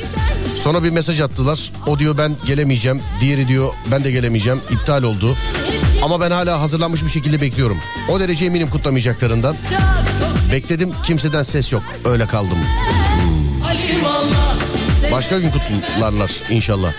[0.55, 1.71] Sonra bir mesaj attılar.
[1.87, 3.01] O diyor ben gelemeyeceğim.
[3.21, 4.59] Diğeri diyor ben de gelemeyeceğim.
[4.71, 5.35] İptal oldu.
[6.03, 7.77] Ama ben hala hazırlanmış bir şekilde bekliyorum.
[8.09, 9.55] O derece eminim kutlamayacaklarından.
[10.51, 11.83] Bekledim kimseden ses yok.
[12.05, 12.57] Öyle kaldım.
[14.05, 14.55] Allah
[15.11, 16.93] Başka gün kutlarlar inşallah.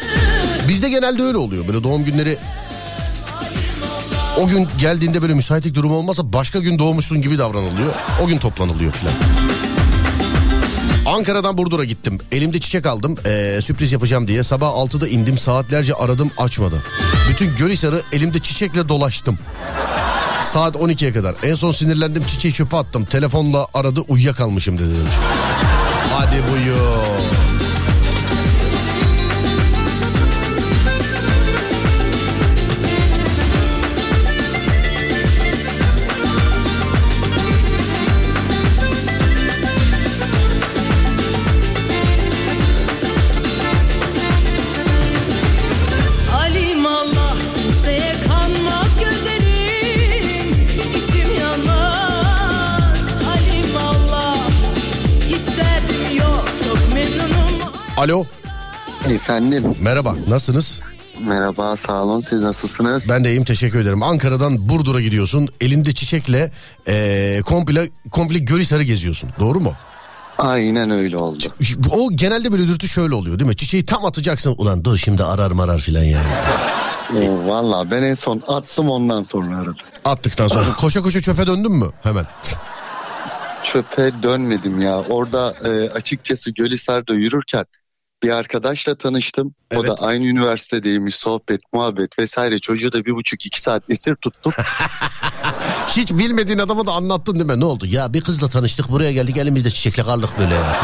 [0.68, 1.68] Bizde genelde öyle oluyor.
[1.68, 2.38] Böyle doğum günleri
[4.36, 7.94] o gün geldiğinde böyle müsaitlik durumu olmazsa başka gün doğmuşsun gibi davranılıyor.
[8.22, 9.14] O gün toplanılıyor filan.
[11.06, 12.18] Ankara'dan Burdur'a gittim.
[12.32, 13.16] Elimde çiçek aldım.
[13.26, 14.42] Ee, sürpriz yapacağım diye.
[14.42, 15.38] Sabah 6'da indim.
[15.38, 16.82] Saatlerce aradım açmadı.
[17.30, 19.38] Bütün Gölhisar'ı elimde çiçekle dolaştım.
[20.42, 21.34] Saat 12'ye kadar.
[21.42, 23.04] En son sinirlendim çiçeği çöpe attım.
[23.04, 24.94] Telefonla aradı uyuyakalmışım dedi.
[26.12, 27.45] Hadi buyur.
[58.06, 58.24] Alo
[59.10, 60.80] Efendim merhaba nasılsınız?
[61.26, 63.10] merhaba sağ olun siz nasılsınız?
[63.10, 64.02] Ben de iyiyim teşekkür ederim.
[64.02, 65.48] Ankara'dan Burdur'a gidiyorsun.
[65.60, 66.50] Elinde çiçekle
[66.88, 69.30] eee komple komple Gölhisar'ı geziyorsun.
[69.40, 69.72] Doğru mu?
[70.38, 71.44] Aynen öyle oldu.
[71.90, 73.56] O genelde böyle dürtü şöyle oluyor değil mi?
[73.56, 74.54] Çiçeği tam atacaksın.
[74.58, 76.28] Ulan dur şimdi arar marar filan yani.
[77.48, 79.76] Valla ben en son attım ondan sonra aradım.
[80.04, 81.86] Attıktan sonra koşa koşa çöpe döndün mü?
[82.02, 82.26] Hemen.
[83.64, 85.00] Çöpe dönmedim ya.
[85.00, 87.64] Orada e, açıkçası Gölhisar'da yürürken
[88.22, 89.54] bir arkadaşla tanıştım.
[89.74, 89.88] O Evet.
[89.88, 91.16] da aynı üniversitedeymiş.
[91.16, 92.58] Sohbet, muhabbet vesaire.
[92.58, 94.52] Çocuğu da bir buçuk iki saat esir tuttum.
[95.88, 97.60] Hiç bilmediğin adama da anlattın değil mi?
[97.60, 97.86] Ne oldu?
[97.86, 100.76] Ya bir kızla tanıştık buraya geldik elimizde çiçekle kaldık böyle ya.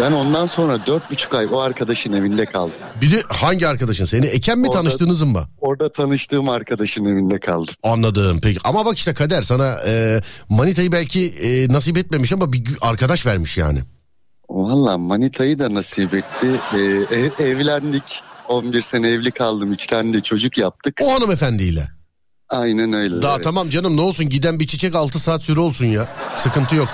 [0.00, 2.72] ben ondan sonra dört buçuk ay o arkadaşın evinde kaldım.
[3.00, 4.26] Bir de hangi arkadaşın seni?
[4.26, 5.48] Eken mi Orada- mı?
[5.60, 7.74] Orada tanıştığım arkadaşın evinde kaldım.
[7.82, 8.58] Anladım peki.
[8.64, 13.58] Ama bak işte kader sana e, manitayı belki e, nasip etmemiş ama bir arkadaş vermiş
[13.58, 13.80] yani.
[14.52, 16.46] Valla manitayı da nasip etti.
[16.74, 16.78] Ee,
[17.16, 18.22] ev- evlendik.
[18.48, 19.72] 11 sene evli kaldım.
[19.72, 20.94] İki tane de çocuk yaptık.
[21.02, 21.88] O hanımefendiyle.
[22.48, 23.22] Aynen öyle.
[23.22, 23.44] Daha evet.
[23.44, 26.08] tamam canım ne olsun giden bir çiçek 6 saat süre olsun ya.
[26.36, 26.88] Sıkıntı yok.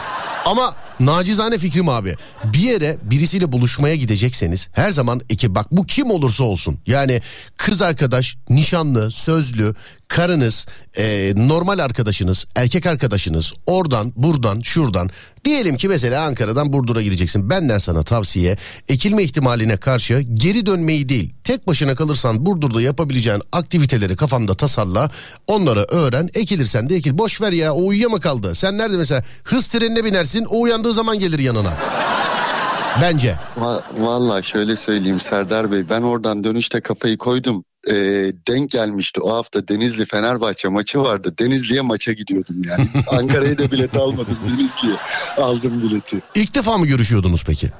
[0.44, 2.16] Ama nacizane fikrim abi.
[2.44, 6.78] Bir yere birisiyle buluşmaya gidecekseniz her zaman ekip bak bu kim olursa olsun.
[6.86, 7.20] Yani
[7.56, 9.74] kız arkadaş, nişanlı, sözlü,
[10.08, 15.10] karınız, e, normal arkadaşınız, erkek arkadaşınız oradan, buradan, şuradan.
[15.44, 17.50] Diyelim ki mesela Ankara'dan Burdur'a gideceksin.
[17.50, 18.56] Benden sana tavsiye
[18.88, 21.34] ekilme ihtimaline karşı geri dönmeyi değil.
[21.44, 25.10] Tek başına kalırsan Burdur'da yapabileceğin aktiviteleri kafanda tasarla.
[25.46, 26.28] Onları öğren.
[26.34, 27.18] Ekilirsen de ekil.
[27.18, 28.54] Boş ver ya o uyuyama kaldı.
[28.54, 31.72] Sen nerede mesela hız trenine binersin o uyandığı zaman gelir yanına.
[33.02, 33.36] Bence.
[33.60, 35.88] Va- Valla şöyle söyleyeyim Serdar Bey.
[35.90, 37.64] Ben oradan dönüşte kafayı koydum.
[37.88, 37.92] Ee,
[38.48, 41.34] denk gelmişti o hafta Denizli Fenerbahçe maçı vardı.
[41.38, 42.88] Denizli'ye maça gidiyordum yani.
[43.10, 44.94] Ankara'ya da bilet almadım Denizli'ye.
[45.36, 46.20] Aldım bileti.
[46.34, 47.70] İlk defa mı görüşüyordunuz peki?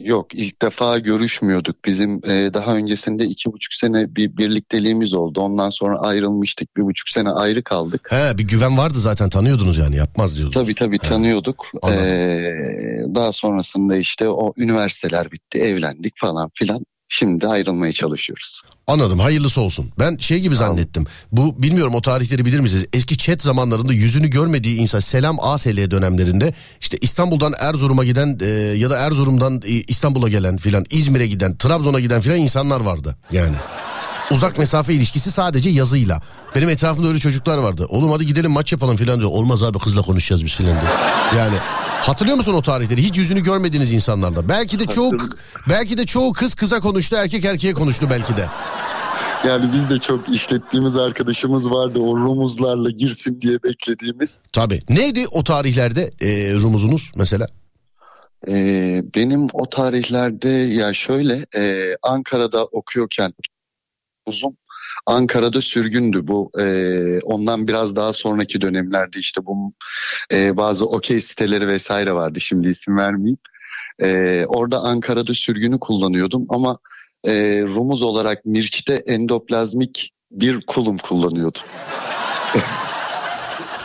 [0.00, 1.84] Yok ilk defa görüşmüyorduk.
[1.84, 5.40] Bizim e, daha öncesinde iki buçuk sene bir birlikteliğimiz oldu.
[5.40, 6.76] Ondan sonra ayrılmıştık.
[6.76, 8.08] Bir buçuk sene ayrı kaldık.
[8.10, 10.54] He bir güven vardı zaten tanıyordunuz yani yapmaz diyordunuz.
[10.66, 11.66] Tabii tabii tanıyorduk.
[11.82, 12.04] Anladım.
[12.04, 16.84] Ee, daha sonrasında işte o üniversiteler bitti, evlendik falan filan.
[17.08, 18.62] Şimdi ayrılmaya çalışıyoruz.
[18.86, 19.90] Anladım hayırlısı olsun.
[19.98, 21.06] Ben şey gibi zannettim.
[21.32, 22.86] Bu bilmiyorum o tarihleri bilir misiniz?
[22.92, 28.46] Eski chat zamanlarında yüzünü görmediği insan Selam ASL dönemlerinde işte İstanbul'dan Erzurum'a giden e,
[28.78, 33.56] ya da Erzurum'dan e, İstanbul'a gelen filan İzmir'e giden Trabzon'a giden filan insanlar vardı yani.
[34.30, 36.22] Uzak mesafe ilişkisi sadece yazıyla.
[36.54, 37.86] Benim etrafımda öyle çocuklar vardı.
[37.88, 39.30] Oğlum hadi gidelim maç yapalım filan diyor.
[39.30, 40.92] Olmaz abi kızla konuşacağız biz filan diyor.
[41.38, 41.56] Yani
[42.02, 43.02] hatırlıyor musun o tarihleri?
[43.02, 44.48] Hiç yüzünü görmediğiniz insanlarla.
[44.48, 45.12] Belki de çoğu
[45.68, 48.46] belki de çoğu kız kıza konuştu, erkek erkeğe konuştu belki de.
[49.46, 51.98] Yani biz de çok işlettiğimiz arkadaşımız vardı.
[51.98, 54.40] O rumuzlarla girsin diye beklediğimiz.
[54.52, 54.78] Tabii.
[54.88, 57.46] Neydi o tarihlerde e, rumuzunuz mesela?
[58.48, 63.32] Ee, benim o tarihlerde ya şöyle e, Ankara'da okuyorken
[64.28, 64.56] uzun
[65.06, 66.64] Ankara'da sürgündü bu e,
[67.20, 69.72] ondan biraz daha sonraki dönemlerde işte bu
[70.32, 73.38] e, bazı okey siteleri vesaire vardı şimdi isim vermeyeyim.
[74.02, 76.78] E, orada Ankara'da sürgünü kullanıyordum ama
[77.24, 81.62] e, rumuz olarak Mirç'te endoplazmik bir kulum kullanıyordum.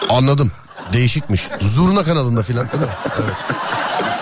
[0.09, 0.51] Anladım.
[0.93, 1.47] Değişikmiş.
[1.59, 2.67] Zurna kanalında filan.
[2.75, 2.89] Evet.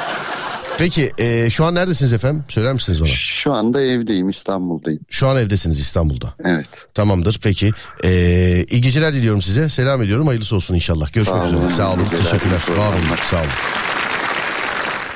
[0.78, 2.44] Peki e, şu an neredesiniz efendim?
[2.48, 3.08] Söyler misiniz bana?
[3.10, 5.02] Şu anda evdeyim İstanbul'dayım.
[5.10, 6.34] Şu an evdesiniz İstanbul'da.
[6.46, 6.68] Evet.
[6.94, 7.72] Tamamdır peki.
[8.04, 8.12] E,
[8.70, 9.70] iyi geceler diliyorum size.
[9.70, 10.28] Selam ediyorum.
[10.28, 11.14] Hayırlısı olsun inşallah.
[11.14, 11.60] Görüşmek Sağ üzere.
[11.60, 11.68] olun.
[11.70, 12.06] Sağ olun.
[12.24, 12.60] Teşekkürler.
[12.78, 13.18] Var olun.
[13.32, 13.48] Sağ olun.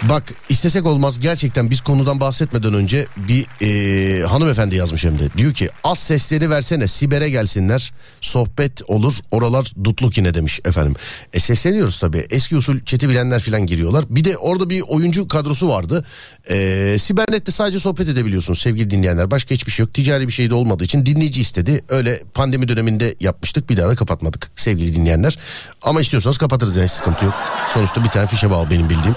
[0.02, 5.30] Bak istesek olmaz gerçekten biz konudan bahsetmeden önce bir e, hanımefendi yazmış hem de.
[5.38, 10.96] Diyor ki az sesleri versene Siber'e gelsinler sohbet olur oralar dutluk yine demiş efendim.
[11.34, 14.06] E sesleniyoruz tabii eski usul çeti bilenler falan giriyorlar.
[14.10, 16.06] Bir de orada bir oyuncu kadrosu vardı.
[16.50, 19.32] E, Sibernet'te sadece sohbet edebiliyorsunuz sevgili dinleyenler.
[19.32, 21.86] Başka hiçbir şey yok ticari bir şey de olmadığı için dinleyici istedi.
[21.90, 25.40] Öyle pandemi döneminde yapmıştık bir daha da kapatmadık sevgili dinleyenler.
[25.82, 27.34] Ama istiyorsanız kapatırız yani sıkıntı yok.
[27.74, 29.16] Sonuçta bir tane fişe bağlı benim bildiğim.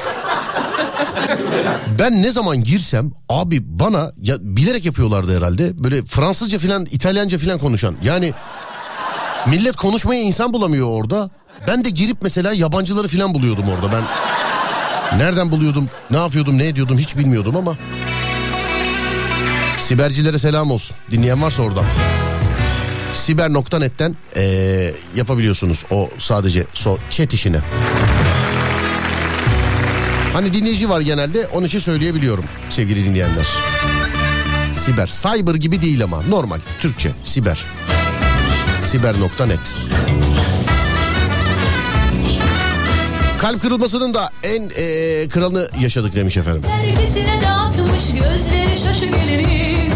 [1.99, 5.85] Ben ne zaman girsem abi bana ya bilerek yapıyorlardı herhalde.
[5.85, 7.95] Böyle Fransızca filan İtalyanca filan konuşan.
[8.03, 8.33] Yani
[9.47, 11.31] Millet konuşmaya insan bulamıyor orada.
[11.67, 13.93] Ben de girip mesela yabancıları falan buluyordum orada.
[13.93, 14.03] Ben
[15.19, 17.77] nereden buluyordum, ne yapıyordum, ne ediyordum hiç bilmiyordum ama.
[19.77, 20.97] Sibercilere selam olsun.
[21.11, 21.85] Dinleyen varsa oradan.
[23.15, 27.57] Siber.net'ten eee, yapabiliyorsunuz o sadece so chat işini.
[30.39, 33.47] Hani dinleyici var genelde onun için söyleyebiliyorum sevgili dinleyenler.
[34.73, 35.07] Siber.
[35.07, 37.65] Cyber gibi değil ama normal Türkçe siber.
[38.81, 39.75] Siber.net
[43.39, 46.63] Kalp kırılmasının da en eee, kralını yaşadık demiş efendim.
[46.71, 49.93] Herkesine dağıtmış gözleri şaşı gelinin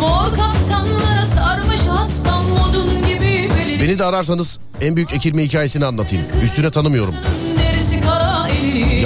[0.00, 6.26] Mor kaftanlara sarmış hasbam modun gibi belini Beni de ararsanız en büyük ekilme hikayesini anlatayım.
[6.44, 7.14] Üstüne tanımıyorum.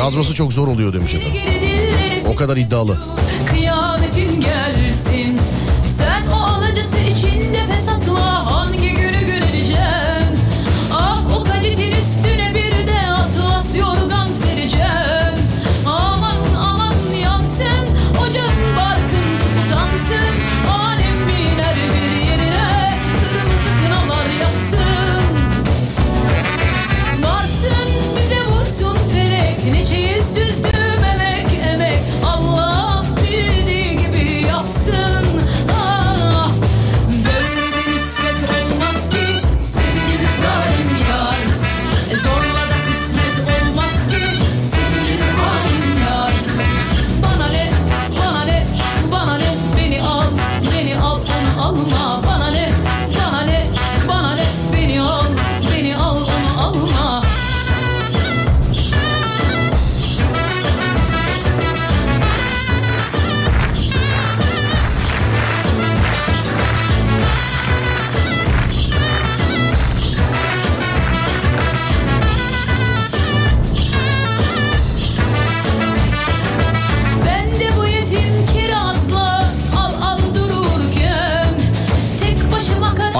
[0.01, 1.41] Yazması çok zor oluyor demiş efendim.
[2.29, 2.99] O kadar iddialı.
[3.51, 5.39] Kıyametin gelsin
[5.87, 7.59] Sen o alacası içinde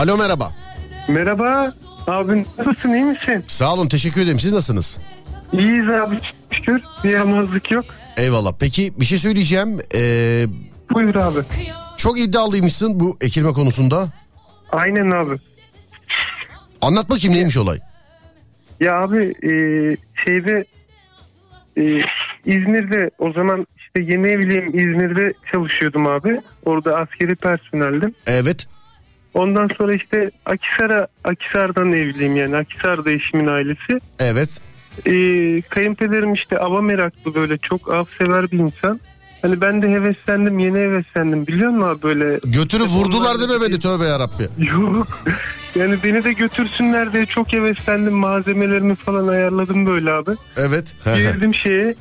[0.01, 0.53] Alo merhaba.
[1.09, 1.73] Merhaba.
[2.07, 3.45] Abi nasılsın iyi misin?
[3.47, 4.39] Sağ olun teşekkür ederim.
[4.39, 5.01] Siz nasılsınız?
[5.53, 6.19] İyiyiz abi
[6.51, 6.83] şükür.
[7.05, 7.85] Bir yamazlık yok.
[8.17, 8.53] Eyvallah.
[8.61, 9.79] Peki bir şey söyleyeceğim.
[9.95, 10.47] Ee,
[10.93, 11.39] Buyur abi.
[11.97, 14.09] çok iddialıymışsın bu ekilme konusunda.
[14.73, 15.35] Aynen abi.
[16.83, 17.79] Anlat bakayım neymiş olay?
[18.81, 19.51] Ya abi e,
[20.27, 20.65] şeyde
[21.77, 21.83] e,
[22.45, 26.41] İzmir'de o zaman işte yeni evliyim İzmir'de çalışıyordum abi.
[26.65, 28.15] Orada askeri personeldim.
[28.27, 28.67] Evet.
[29.35, 34.01] Ondan sonra işte Akisar'a Akisar'dan evliyim yani Akisar'da eşimin ailesi.
[34.19, 34.49] Evet.
[35.07, 35.13] E,
[35.61, 39.01] kayınpederim işte ava meraklı böyle çok av sever bir insan.
[39.43, 42.41] Hani ben de heveslendim yeni heveslendim biliyor musun abi böyle.
[42.45, 44.49] Götürüp vurdular değil mi beni tövbe yarabbi.
[44.59, 45.07] Yok.
[45.75, 48.13] Yani beni de götürsünler diye çok heveslendim.
[48.13, 50.31] Malzemelerimi falan ayarladım böyle abi.
[50.57, 50.95] Evet.
[51.17, 51.95] Girdim şeye.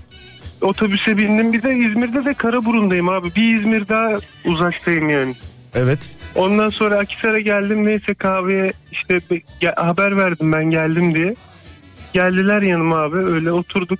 [0.61, 1.53] Otobüse bindim.
[1.53, 3.35] Bir de İzmir'de de Karaburun'dayım abi.
[3.35, 5.35] Bir İzmir daha uzaktayım yani.
[5.75, 5.99] evet.
[6.35, 7.85] Ondan sonra Akisar'a geldim.
[7.85, 9.13] Neyse kahveye işte
[9.61, 11.35] ge- haber verdim ben geldim diye.
[12.13, 13.17] Geldiler yanıma abi.
[13.17, 13.99] Öyle oturduk.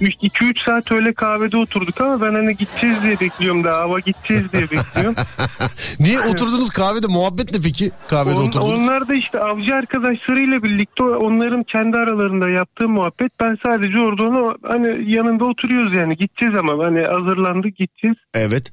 [0.00, 4.62] 2-3 saat öyle kahvede oturduk ama ben hani gideceğiz diye bekliyorum daha hava gideceğiz diye
[4.62, 5.14] bekliyorum.
[6.00, 7.90] Niye oturdunuz kahvede muhabbet ne peki?
[8.08, 8.78] Kahvede On- oturdunuz.
[8.78, 13.32] onlar da işte avcı arkadaşlarıyla birlikte onların kendi aralarında yaptığı muhabbet.
[13.42, 18.16] Ben sadece orada onu hani yanında oturuyoruz yani gideceğiz ama hani hazırlandık gideceğiz.
[18.34, 18.72] Evet.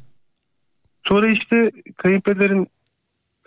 [1.07, 2.67] Sonra işte kayınpederin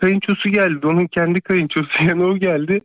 [0.05, 0.87] kayınçosu geldi.
[0.87, 2.79] Onun kendi kayınçosu yani o geldi.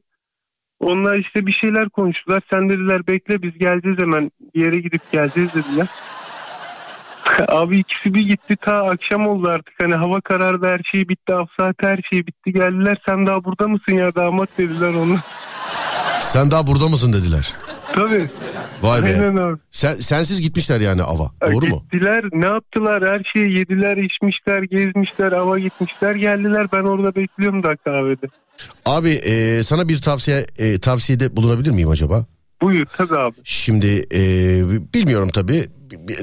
[0.81, 2.43] Onlar işte bir şeyler konuştular.
[2.53, 5.87] Sen dediler bekle biz geleceğiz hemen bir yere gidip geleceğiz dediler.
[7.49, 11.77] Abi ikisi bir gitti ta akşam oldu artık hani hava karardı her şey bitti afsat
[11.81, 15.17] her şey bitti geldiler sen daha burada mısın ya damat dediler onu.
[16.21, 17.55] Sen daha burada mısın dediler.
[17.93, 18.27] Tabii.
[18.83, 19.07] Vay be.
[19.07, 19.59] Aynen abi.
[19.71, 21.31] Sen, sensiz gitmişler yani ava.
[21.53, 21.85] Doğru mu?
[21.93, 27.77] Gittiler ne yaptılar her şeyi yediler içmişler gezmişler hava gitmişler geldiler ben orada bekliyorum da
[27.77, 28.27] kahvede.
[28.87, 32.27] Abi e, sana bir tavsiye e, tavsiyede bulunabilir miyim acaba?
[32.63, 33.37] Buyur tabii abi.
[33.45, 34.21] Şimdi e,
[34.95, 35.69] bilmiyorum tabii.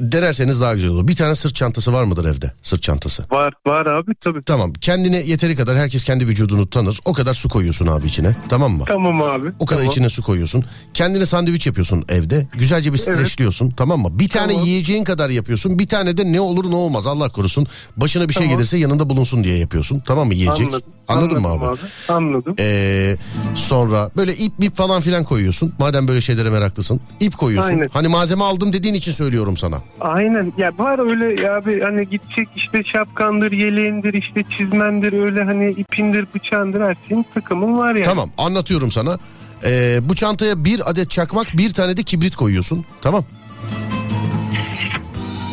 [0.00, 1.08] Denerseniz daha güzel olur.
[1.08, 2.52] Bir tane sırt çantası var mıdır evde?
[2.62, 3.24] Sırt çantası.
[3.30, 4.42] Var var abi tabii.
[4.42, 4.72] Tamam.
[4.72, 7.00] Kendine yeteri kadar herkes kendi vücudunu tanır.
[7.04, 8.36] O kadar su koyuyorsun abi içine.
[8.48, 8.84] Tamam mı?
[8.88, 9.48] Tamam abi.
[9.58, 9.92] O kadar tamam.
[9.92, 10.64] içine su koyuyorsun.
[10.94, 12.48] Kendine sandviç yapıyorsun evde.
[12.52, 14.18] Güzelce bir streçliyorsun tamam mı?
[14.18, 14.66] Bir tane Tamam.
[14.66, 15.78] yiyeceğin kadar yapıyorsun.
[15.78, 17.66] Bir tane de ne olur ne olmaz Allah korusun.
[17.96, 18.56] Başına bir şey Tamam.
[18.58, 20.02] gelirse yanında bulunsun diye yapıyorsun.
[20.06, 20.66] Tamam mı yiyecek?
[20.66, 20.82] Anladım.
[21.08, 21.64] Anladın mı abi?
[22.08, 22.54] Anladım Anladım.
[22.58, 23.16] Ee,
[23.54, 25.72] sonra böyle ip ip falan filan koyuyorsun.
[25.78, 27.00] Madem böyle şeylere meraklısın.
[27.20, 27.70] İp koyuyorsun.
[27.70, 27.88] Aynen.
[27.92, 29.78] Hani malzeme aldım dediğin için söylüyorum sana.
[30.00, 35.70] Aynen ya var öyle ya abi hani gidecek işte şapkandır, yeleğindir, işte çizmendir öyle hani
[35.70, 38.04] ipindir, bıçağındır her şeyin takımın var yani.
[38.04, 39.18] Tamam anlatıyorum sana.
[39.64, 42.84] Ee, bu çantaya bir adet çakmak bir tane de kibrit koyuyorsun.
[43.02, 43.24] Tamam.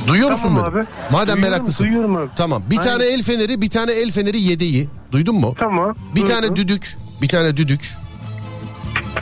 [0.07, 0.81] Duyuyor musun Tamam beni?
[0.81, 0.87] abi.
[1.11, 1.83] Madem Duyuyorum, meraklısın.
[1.83, 2.29] duyuyorum abi.
[2.35, 2.63] Tamam.
[2.69, 2.91] Bir Aynen.
[2.91, 4.87] tane el feneri, bir tane el feneri yedeği.
[5.11, 5.55] Duydun mu?
[5.59, 5.95] Tamam.
[6.15, 6.35] Bir duydum.
[6.35, 7.93] tane düdük, bir tane düdük.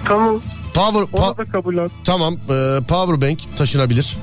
[0.05, 0.41] Tamam.
[0.73, 1.91] Power Onu pa- da kabul et.
[2.05, 2.33] tamam.
[2.33, 4.17] e, power bank taşınabilir.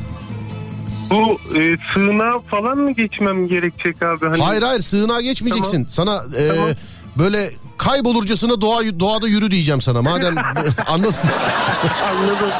[1.11, 4.29] Bu e, sığınağa falan mı geçmem gerekecek abi?
[4.29, 4.43] Hani...
[4.43, 5.87] Hayır hayır sığınağa geçmeyeceksin.
[5.89, 6.71] Sana e, Tamam.
[7.19, 10.03] böyle kaybolurcasına doğa doğada yürü diyeceğim sana.
[10.03, 10.39] Madem
[10.87, 11.15] anladın.
[12.11, 12.51] Anladım.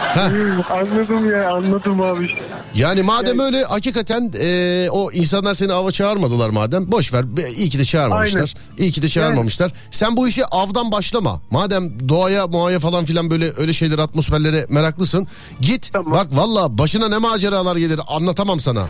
[0.71, 2.31] anladım ya anladım abi.
[2.75, 7.25] Yani madem öyle hakikaten e, o insanlar seni ava çağırmadılar madem boş ver.
[7.57, 8.55] İyi ki de çağırmamışlar.
[8.79, 9.73] İyi ki de çağırmamışlar.
[9.91, 11.41] Sen bu işe avdan başlama.
[11.51, 15.29] Madem doğaya muaya falan filan böyle öyle şeyler atmosferlere meraklısın.
[15.61, 18.87] Git bak valla başına ne maceralar gelir anlatamam sana.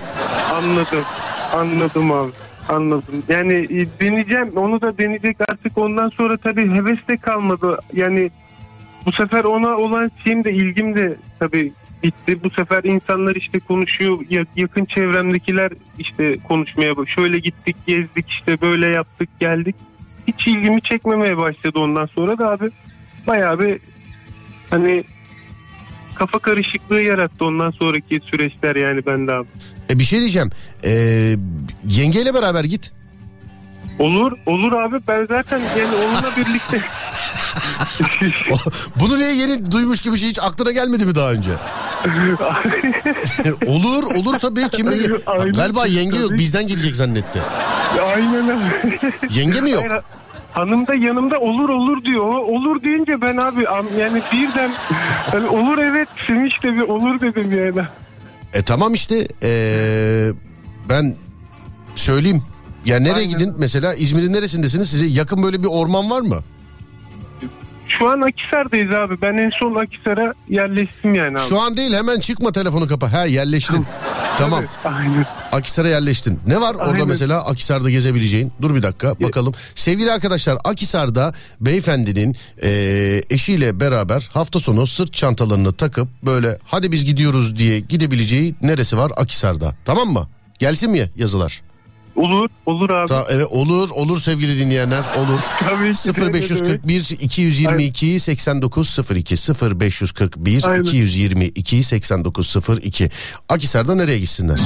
[0.55, 1.05] Anladım.
[1.55, 2.31] Anladım abi.
[2.69, 3.23] Anladım.
[3.29, 4.57] Yani e, deneyeceğim.
[4.57, 7.77] Onu da deneyecek artık ondan sonra tabii heves de kalmadı.
[7.93, 8.31] Yani
[9.07, 11.73] bu sefer ona olan şeyim de ilgim de tabii
[12.03, 12.43] bitti.
[12.45, 14.19] Bu sefer insanlar işte konuşuyor.
[14.31, 16.93] Ya- Yakın çevremdekiler işte konuşmaya.
[17.15, 19.77] Şöyle gittik, gezdik işte böyle yaptık, geldik.
[20.29, 22.71] Hiç ilgimi çekmemeye başladı ondan sonra da abi.
[23.27, 23.79] Bayağı bir
[24.71, 25.05] hani
[26.15, 29.47] kafa karışıklığı yarattı ondan sonraki süreçler yani bende abi.
[29.91, 30.51] E bir şey diyeceğim.
[30.85, 30.91] E,
[31.87, 32.93] yengeyle beraber git.
[33.99, 34.97] Olur, olur abi.
[35.09, 36.81] Ben zaten yani onunla birlikte
[39.01, 41.51] Bunu niye yeni duymuş gibi şey hiç aklına gelmedi mi daha önce?
[43.67, 45.53] olur olur tabii kimle gel- Aynen.
[45.53, 47.43] Galiba yenge yok bizden gelecek zannetti.
[48.15, 48.61] aynen.
[49.31, 49.85] Yenge mi yok?
[49.89, 50.03] Hayır,
[50.53, 52.25] hanım da yanımda olur olur diyor.
[52.25, 54.71] Olur deyince ben abi am- yani birden
[55.31, 57.87] hani olur evet Sevinç de bir olur dedim yani.
[58.55, 59.53] E tamam işte e,
[60.89, 61.17] ben
[61.95, 62.43] söyleyeyim.
[62.85, 63.29] Ya nereye Aynen.
[63.31, 64.91] gidin mesela İzmir'in neresindesiniz?
[64.91, 66.39] Size yakın böyle bir orman var mı?
[67.99, 69.23] Şu an Akisar'dayız abi.
[69.23, 71.49] Ben en son Akisar'a yerleştim yani abi.
[71.49, 73.13] Şu an değil hemen çıkma telefonu kapa.
[73.13, 73.87] Ha yerleştin.
[74.39, 74.65] tamam.
[74.85, 75.27] Aynen.
[75.53, 76.41] Akisar'a yerleştin.
[76.47, 77.09] Ne var orada Aynen.
[77.09, 78.53] mesela Akisar'da gezebileceğin?
[78.63, 79.55] Dur bir dakika bakalım.
[79.75, 87.05] Sevgili arkadaşlar Akisar'da beyefendinin e, eşiyle beraber hafta sonu sırt çantalarını takıp böyle hadi biz
[87.05, 89.75] gidiyoruz diye gidebileceği neresi var Akisar'da?
[89.85, 90.29] Tamam mı?
[90.59, 91.63] Gelsin mi yazılar?
[92.17, 93.09] Olur, olur abi.
[93.09, 95.41] Ta- evet olur olur sevgili dinleyenler olur.
[95.61, 99.35] Tabii ki de, 0541 222 8902
[99.81, 100.83] 0541 Aynen.
[100.83, 103.11] 222 8902
[103.49, 104.59] Akisar'da nereye gitsinler?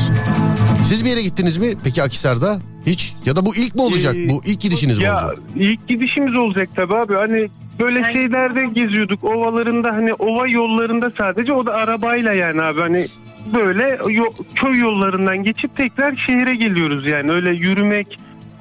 [0.84, 1.74] Siz bir yere gittiniz mi?
[1.84, 3.12] Peki Akisar'da hiç?
[3.26, 4.16] Ya da bu ilk mi olacak?
[4.16, 5.38] Ee, bu ilk gidişiniz mi ya, olacak?
[5.56, 7.14] ilk gidişimiz olacak tabii abi.
[7.14, 7.48] Hani
[7.80, 9.24] böyle şeylerde geziyorduk.
[9.24, 12.80] Ovalarında hani ova yollarında sadece o da arabayla yani abi.
[12.80, 13.06] Hani
[13.54, 17.32] böyle yo- köy yollarından geçip tekrar şehire geliyoruz yani.
[17.32, 18.18] Öyle yürümek,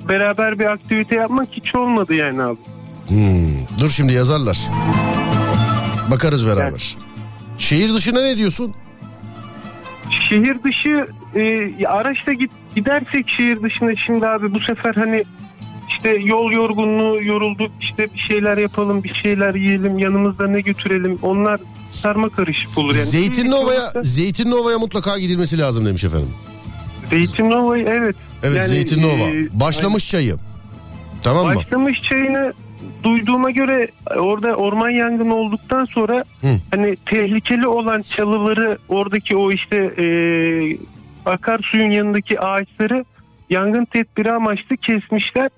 [0.09, 2.57] beraber bir aktivite yapmak hiç olmadı yani abi.
[3.07, 4.57] Hmm, dur şimdi yazarlar.
[6.11, 6.95] Bakarız beraber.
[7.57, 8.73] Şehir dışına ne diyorsun?
[10.29, 11.05] Şehir dışı
[11.35, 15.23] e, araçla git, gidersek şehir dışına şimdi abi bu sefer hani
[16.03, 21.59] işte yol yorgunluğu yorulduk işte bir şeyler yapalım bir şeyler yiyelim yanımızda ne götürelim onlar
[21.91, 23.05] sarma karışık olur yani.
[23.05, 26.29] Zeytinliova'ya Zeytinliova'ya mutlaka gidilmesi lazım demiş efendim.
[27.09, 28.15] Zeytinliova'yı evet.
[28.43, 29.29] Evet Yani, Zeytinliova.
[29.29, 30.35] e, Başlamış çayı.
[31.23, 31.55] Tamam mı?
[31.55, 32.53] Başlamış çayını
[33.03, 33.87] duyduğuma göre
[34.17, 36.47] orada orman yangını olduktan sonra Hı.
[36.71, 40.05] hani tehlikeli olan çalıları oradaki o işte e,
[41.25, 43.05] akarsuyun yanındaki ağaçları
[43.49, 45.49] yangın tedbiri amaçlı kesmişler.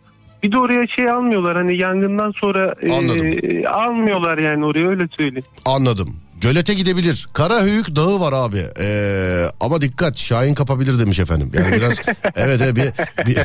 [0.45, 3.65] Bir de oraya şey almıyorlar hani yangından sonra e, Anladım.
[3.67, 5.45] almıyorlar yani oraya öyle söyleyeyim.
[5.65, 6.15] Anladım.
[6.41, 7.27] Gölete gidebilir.
[7.33, 8.61] Karahöyük dağı var abi.
[8.81, 11.51] Ee, ama dikkat Şahin kapabilir demiş efendim.
[11.53, 11.99] Yani biraz
[12.35, 12.91] evet evet bir,
[13.25, 13.37] bir...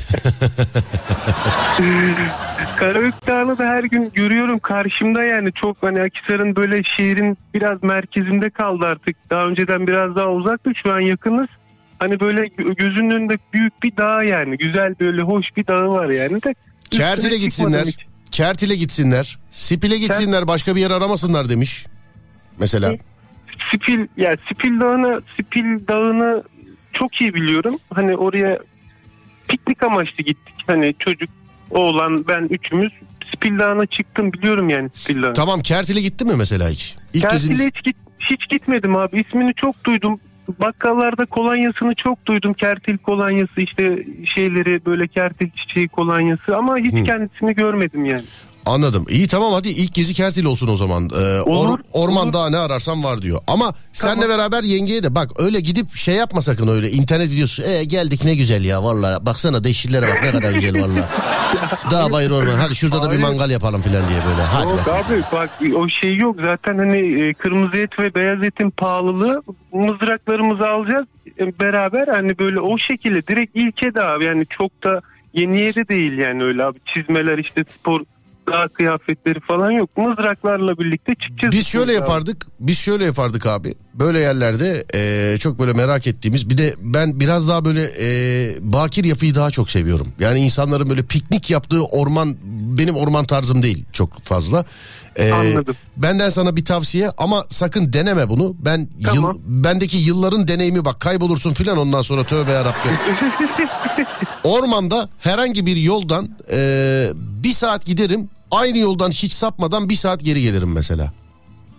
[2.76, 8.50] Karabük Dağı'nı da her gün görüyorum karşımda yani çok hani Akisar'ın böyle şehrin biraz merkezinde
[8.50, 9.16] kaldı artık.
[9.30, 11.48] Daha önceden biraz daha uzaktı şu an yakınız.
[11.98, 16.08] Hani böyle gö- gözünün önünde büyük bir dağ yani güzel böyle hoş bir dağı var
[16.08, 16.54] yani de.
[16.90, 17.86] Kertil'e gitsinler.
[18.30, 19.38] Kertil'e gitsinler.
[19.50, 20.46] Spil'e gitsinler.
[20.48, 21.86] Başka bir yer aramasınlar demiş.
[22.58, 22.92] Mesela.
[23.74, 26.42] Spil ya Spil Dağı'nı Spil Dağı'nı
[26.92, 27.78] çok iyi biliyorum.
[27.94, 28.58] Hani oraya
[29.48, 30.54] piknik amaçlı gittik.
[30.66, 31.28] Hani çocuk,
[31.70, 32.92] oğlan, ben üçümüz
[33.34, 35.34] Spil Dağı'na çıktım biliyorum yani Spil Dağı'nı.
[35.34, 36.96] Tamam Kertil'e gittin mi mesela hiç?
[37.14, 37.96] İlk Kertil'e geziniz- hiç, git,
[38.30, 39.20] hiç gitmedim abi.
[39.20, 40.20] İsmini çok duydum.
[40.60, 42.54] Bakkallarda kolonyasını çok duydum.
[42.54, 47.04] Kertil kolonyası işte şeyleri böyle kertil çiçeği kolonyası ama hiç Hı.
[47.04, 48.24] kendisini görmedim yani.
[48.66, 49.06] Anladım.
[49.08, 51.04] İyi tamam hadi ilk gezi Kertil olsun o zaman.
[51.04, 52.32] Ee, or- Olur, orman olur.
[52.32, 53.40] daha ne ararsan var diyor.
[53.46, 57.62] Ama senle beraber yengeye de bak öyle gidip şey yapma sakın öyle internet videosu.
[57.62, 61.04] E geldik ne güzel ya vallahi baksana değişillere bak ne kadar güzel vallahi.
[61.90, 63.20] Dağ bayır orman hadi şurada da bir Hayır.
[63.22, 64.42] mangal yapalım filan diye böyle.
[64.42, 65.04] Hadi Yok bak.
[65.06, 69.42] abi bak o şey yok zaten hani e, kırmızı et ve beyaz etin pahalılığı
[69.72, 71.06] mızraklarımızı alacağız
[71.38, 75.00] e, beraber hani böyle o şekilde direkt ilke de abi yani çok da
[75.34, 78.00] yeniye de değil yani öyle abi çizmeler işte spor
[78.50, 81.52] daha kıyafetleri falan yok mızraklarla birlikte çıkacağız.
[81.52, 82.00] Biz şöyle abi.
[82.00, 82.46] yapardık.
[82.60, 83.74] Biz şöyle yapardık abi.
[83.94, 88.08] Böyle yerlerde e, çok böyle merak ettiğimiz bir de ben biraz daha böyle e,
[88.60, 90.08] bakir yapıyı daha çok seviyorum.
[90.18, 92.36] Yani insanların böyle piknik yaptığı orman
[92.78, 94.64] benim orman tarzım değil çok fazla.
[95.16, 95.76] E, Anladım.
[95.96, 98.56] Benden sana bir tavsiye ama sakın deneme bunu.
[98.58, 99.34] Ben Tamam.
[99.34, 102.92] yıl, bendeki yılların deneyimi bak kaybolursun filan ondan sonra tövbe yarabbim.
[104.44, 108.28] Ormanda herhangi bir yoldan e, bir saat giderim.
[108.50, 111.12] Aynı yoldan hiç sapmadan bir saat geri gelirim mesela.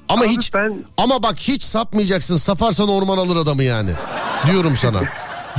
[0.09, 2.38] Ama Abi hiç ben- ama bak hiç sapmayacaksın.
[2.38, 3.91] Saparsan orman alır adamı yani.
[4.51, 5.01] Diyorum sana.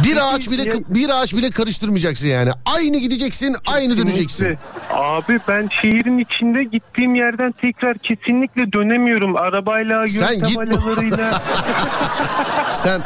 [0.05, 2.51] Bir ağaç bile bir ağaç bile karıştırmayacaksın yani.
[2.77, 4.59] Aynı gideceksin, aynı döneceksin.
[4.91, 9.37] Abi ben şehrin içinde gittiğim yerden tekrar kesinlikle dönemiyorum.
[9.37, 10.65] Arabayla, Sen yöntem gitme.
[10.65, 11.43] alalarıyla.
[12.73, 13.03] Sen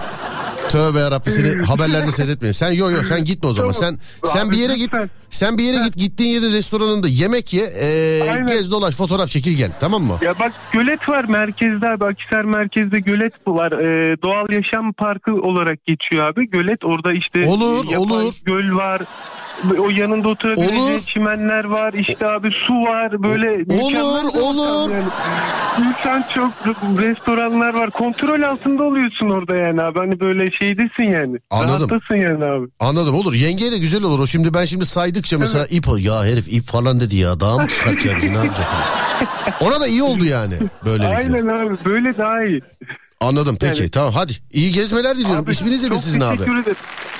[0.69, 2.53] tövbe yarabbim seni haberlerde seyretmeyin.
[2.53, 3.73] Sen yo yo sen gitme o zaman.
[3.73, 4.91] Sen sen bir yere git.
[5.31, 5.97] Sen bir yere git.
[5.97, 7.65] Gittiğin yerin restoranında yemek ye.
[7.81, 9.71] e, gez dolaş fotoğraf çekil gel.
[9.81, 10.19] Tamam mı?
[10.23, 15.87] Ya bak gölet var merkezde abi Akisar merkezde gölet var Ee, doğal yaşam parkı olarak
[15.87, 18.33] geçiyor abi gölet orada işte Olur, e, olur.
[18.45, 19.03] göl var
[19.79, 20.99] o yanında oturabileceği Olur.
[20.99, 24.91] çimenler var işte abi su var böyle ortam olur.
[24.91, 25.05] yani.
[25.89, 26.53] İnsan çok
[26.99, 31.91] restoranlar var kontrol altında oluyorsun orada yani abi hani böyle şeydesin yani Anladım.
[31.91, 33.35] rahattasın yani abi Anladım olur.
[33.35, 34.19] Yengeye de güzel olur.
[34.19, 37.41] O şimdi ben şimdi saydıkça mesela ip ya herif ip falan dedi ya.
[37.41, 38.67] Daha mı çıkartacak bizi, ne yapacak?
[39.61, 40.55] Ona da iyi oldu yani.
[40.85, 41.17] Böylelikle.
[41.17, 42.61] aynen abi böyle daha iyi
[43.21, 44.33] Anladım peki Yani- tamam hadi.
[44.53, 45.45] İyi gezmeler diliyorum.
[45.45, 46.37] Abi, İsminiz nedir çok sizin abi?
[46.39, 46.77] teşekkür ederim.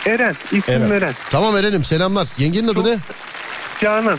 [0.07, 0.91] Eren ismim Eren.
[0.91, 1.15] Eren.
[1.31, 2.29] Tamam Eren'im selamlar.
[2.39, 2.99] Yengenin adı ne?
[3.81, 4.19] Canan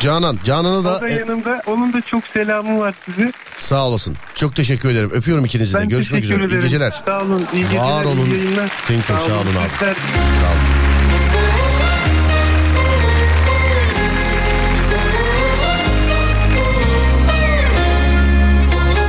[0.00, 0.38] Canan.
[0.44, 1.62] Canan'a O da da e, yanımda.
[1.66, 3.32] Onun da çok selamı var size.
[3.58, 4.16] sağ olasın.
[4.34, 5.10] Çok teşekkür ederim.
[5.12, 5.78] Öpüyorum ikinizi de.
[5.78, 6.38] Ben Görüşmek üzere.
[6.38, 6.62] İyi ederim.
[6.62, 7.02] geceler.
[7.06, 7.46] Sağ olun.
[7.54, 7.82] İyi geceler.
[7.82, 8.26] Var olun.
[8.26, 8.68] iyi yayınlar.
[8.88, 9.78] Thank you, sağ olun abi.
[9.80, 10.58] Sağ olun.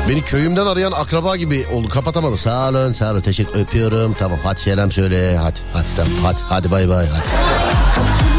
[0.09, 1.87] Beni köyümden arayan akraba gibi oldu.
[1.89, 2.37] Kapatamadı.
[2.37, 3.21] Sağ olun, sağ olun.
[3.21, 4.13] Teşekkür öpüyorum.
[4.19, 4.39] Tamam.
[4.43, 5.37] Hadi selam söyle.
[5.37, 6.11] Hadi, hadi tamam.
[6.23, 7.05] Hadi, hadi bay bay.
[7.07, 8.38] Hadi.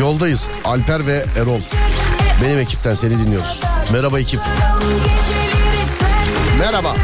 [0.00, 0.50] Yoldayız.
[0.64, 1.60] Alper ve Erol.
[2.42, 3.60] Benim ekipten seni dinliyoruz.
[3.92, 4.40] Merhaba ekip.
[6.58, 6.96] Merhaba.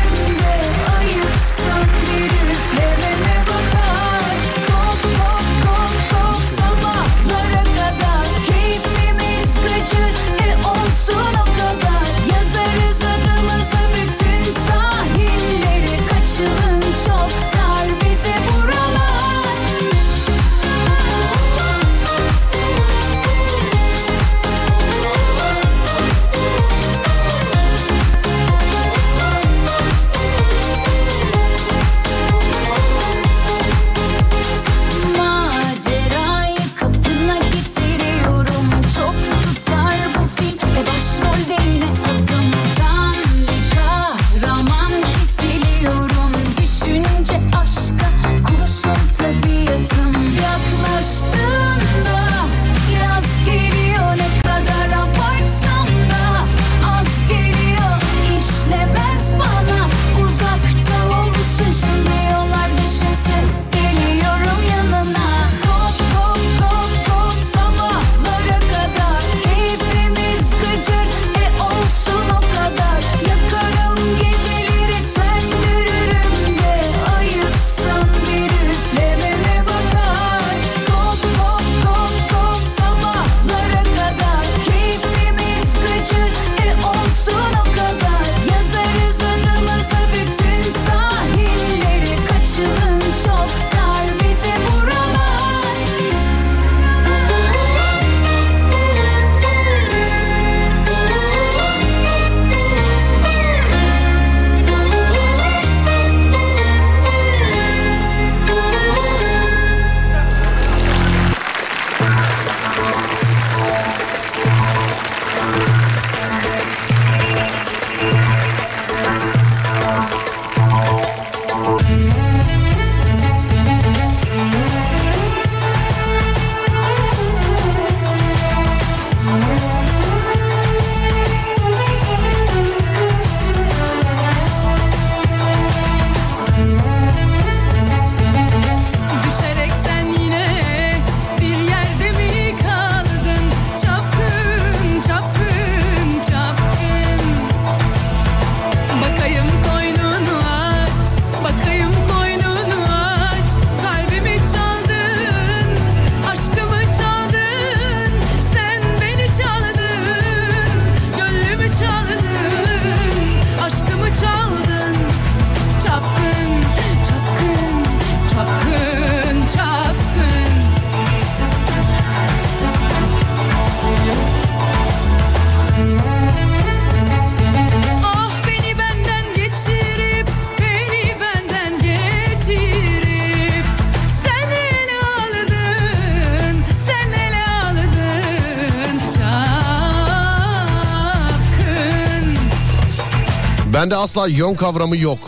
[193.76, 195.18] Bende asla yön kavramı yok.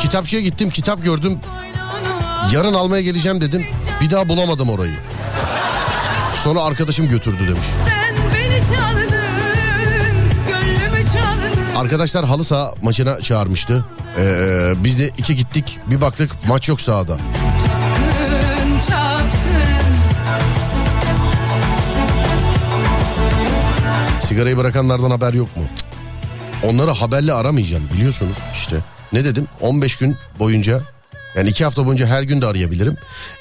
[0.00, 1.38] Kitapçıya gittim kitap gördüm.
[2.52, 3.66] Yarın almaya geleceğim dedim.
[4.00, 4.96] Bir daha bulamadım orayı.
[6.44, 7.66] Sonra arkadaşım götürdü demiş.
[11.76, 13.84] Arkadaşlar halı saha maçına çağırmıştı.
[14.18, 15.78] Ee, biz de iki gittik.
[15.86, 17.18] Bir baktık maç yok sahada.
[24.20, 25.62] Sigarayı bırakanlardan haber yok mu?
[26.62, 28.76] Onları haberle aramayacağım biliyorsunuz işte.
[29.12, 29.48] Ne dedim?
[29.60, 30.80] 15 gün boyunca
[31.36, 32.96] yani iki hafta boyunca her gün de arayabilirim.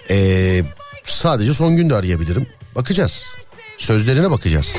[0.10, 0.64] Ee,
[1.04, 2.48] sadece son gün de arayabilirim.
[2.76, 3.26] Bakacağız.
[3.78, 4.76] Sözlerine bakacağız.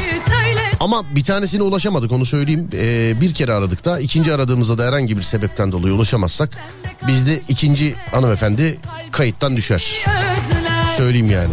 [0.80, 2.68] Ama bir tanesine ulaşamadık onu söyleyeyim.
[2.74, 6.50] Ee, bir kere aradık da ikinci aradığımızda da herhangi bir sebepten dolayı ulaşamazsak
[7.08, 8.78] bizde ikinci hanımefendi
[9.10, 9.94] kayıttan düşer.
[10.96, 11.52] Söyleyeyim yani.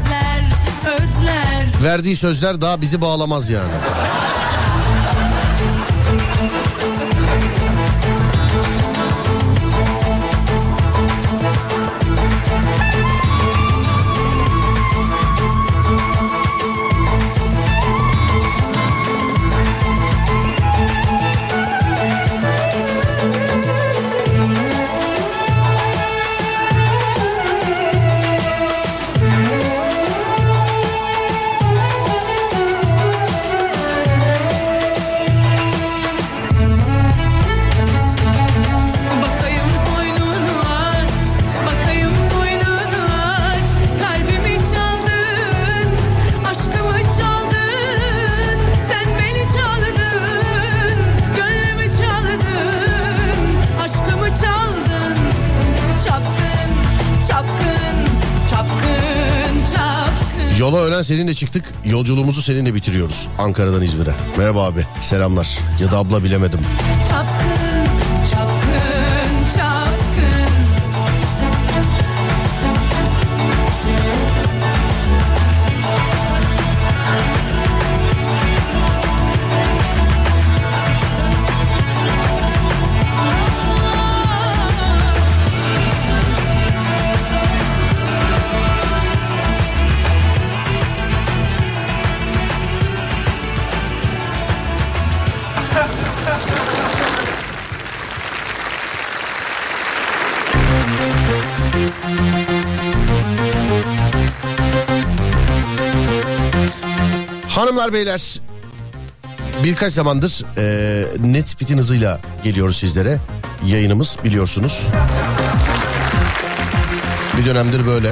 [1.83, 3.71] Verdiği sözler daha bizi bağlamaz yani.
[61.06, 61.73] Seninle çıktık.
[61.86, 63.27] Yolculuğumuzu seninle bitiriyoruz.
[63.40, 64.14] Ankara'dan İzmir'e.
[64.38, 64.86] Merhaba abi.
[65.02, 65.57] Selamlar.
[65.82, 66.60] Ya da abla bilemedim.
[67.10, 67.44] Çapkın,
[107.65, 108.41] Hanımlar beyler
[109.63, 113.17] birkaç zamandır e, net speed'in hızıyla geliyoruz sizlere.
[113.65, 114.81] Yayınımız biliyorsunuz.
[117.37, 118.07] Bir dönemdir böyle.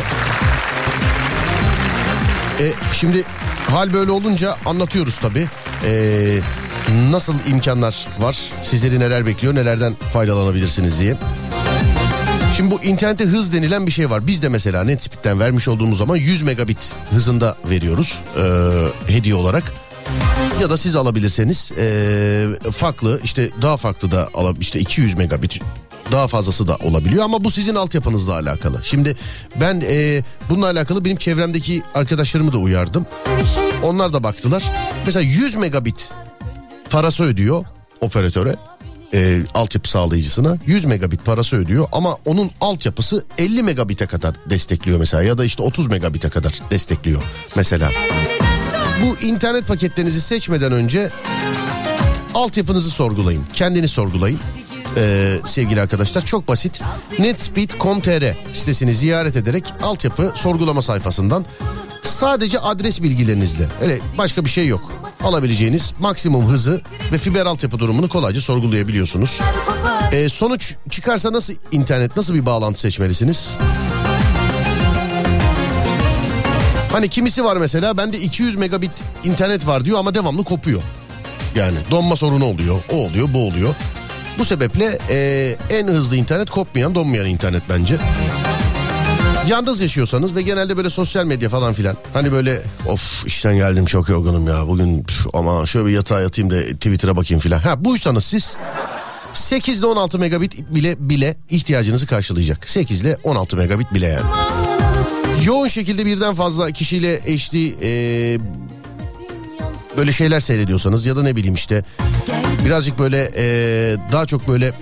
[2.60, 3.24] E, şimdi
[3.70, 5.48] hal böyle olunca anlatıyoruz tabii.
[5.86, 6.40] E,
[7.12, 11.16] nasıl imkanlar var, sizleri neler bekliyor, nelerden faydalanabilirsiniz diye.
[12.58, 14.28] Şimdi bu internete hız denilen bir şey var.
[14.28, 18.44] Biz de mesela NetSpeed'den vermiş olduğumuz zaman 100 megabit hızında veriyoruz e,
[19.14, 19.74] hediye olarak.
[20.62, 25.60] Ya da siz alabilirseniz e, farklı işte daha farklı da alab işte 200 megabit
[26.12, 28.84] daha fazlası da olabiliyor ama bu sizin altyapınızla alakalı.
[28.84, 29.16] Şimdi
[29.60, 33.06] ben e, bununla alakalı benim çevremdeki arkadaşlarımı da uyardım.
[33.84, 34.64] Onlar da baktılar.
[35.06, 36.12] Mesela 100 megabit
[36.90, 37.66] parası ödüyor
[38.02, 38.56] operatöre
[39.14, 45.24] e, altyapı sağlayıcısına 100 megabit parası ödüyor ama onun altyapısı 50 megabite kadar destekliyor mesela
[45.24, 47.22] ya da işte 30 megabite kadar destekliyor
[47.56, 47.92] mesela.
[49.02, 51.10] Bu internet paketlerinizi seçmeden önce
[52.34, 53.44] altyapınızı sorgulayın.
[53.54, 54.40] Kendini sorgulayın.
[54.98, 56.82] Ee, sevgili arkadaşlar çok basit.
[57.20, 61.46] Netspeed.com.tr sitesini ziyaret ederek altyapı sorgulama sayfasından
[62.04, 64.92] sadece adres bilgilerinizle öyle başka bir şey yok.
[65.24, 66.82] Alabileceğiniz maksimum hızı
[67.12, 69.40] ve fiber altyapı durumunu kolayca sorgulayabiliyorsunuz.
[70.12, 73.58] Ee, sonuç çıkarsa nasıl internet nasıl bir bağlantı seçmelisiniz?
[76.92, 78.92] Hani kimisi var mesela bende 200 megabit
[79.24, 80.82] internet var diyor ama devamlı kopuyor.
[81.56, 83.76] Yani donma sorunu oluyor, o oluyor, bu oluyor.
[84.40, 87.98] Bu sebeple e, en hızlı internet kopmayan, donmayan internet bence.
[89.48, 91.96] Yalnız yaşıyorsanız ve genelde böyle sosyal medya falan filan.
[92.14, 96.52] Hani böyle of işten geldim çok yorgunum ya bugün püf, ama şöyle bir yatağa yatayım
[96.52, 97.60] da Twitter'a bakayım filan.
[97.60, 98.56] Ha buysanız siz
[99.34, 102.70] 8 ile 16 megabit bile bile ihtiyacınızı karşılayacak.
[102.70, 104.26] 8 ile 16 megabit bile yani.
[105.46, 108.40] Yoğun şekilde birden fazla kişiyle eşli e,
[109.98, 111.84] böyle şeyler seyrediyorsanız ya da ne bileyim işte
[112.66, 113.46] birazcık böyle e,
[114.12, 114.74] daha çok böyle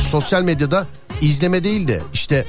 [0.00, 0.86] sosyal medyada
[1.20, 2.44] izleme değil de işte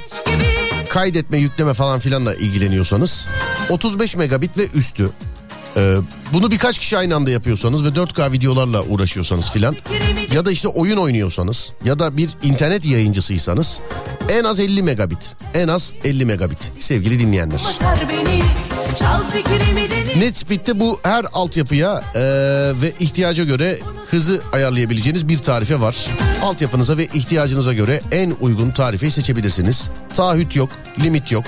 [0.89, 3.27] kaydetme yükleme falan filanla ilgileniyorsanız
[3.69, 5.11] 35 megabit ve üstü
[5.77, 5.97] Ee,
[6.33, 9.75] bunu birkaç kişi aynı anda yapıyorsanız ve 4K videolarla uğraşıyorsanız filan
[10.33, 13.79] ya da işte oyun oynuyorsanız ya da bir internet yayıncısıysanız
[14.29, 15.35] en az 50 megabit.
[15.53, 17.61] En az 50 megabit sevgili dinleyenler.
[20.17, 22.21] NetSpeed'de bu her altyapıya e,
[22.81, 23.79] ve ihtiyaca göre
[24.09, 26.07] hızı ayarlayabileceğiniz bir tarife var.
[26.43, 29.89] Altyapınıza ve ihtiyacınıza göre en uygun tarifeyi seçebilirsiniz.
[30.15, 30.69] Taahhüt yok,
[31.03, 31.43] limit yok.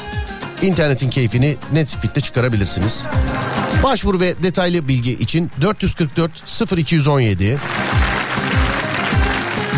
[0.61, 3.07] İnternetin keyfini NetSpeed'de çıkarabilirsiniz.
[3.83, 7.57] Başvuru ve detaylı bilgi için 444 0217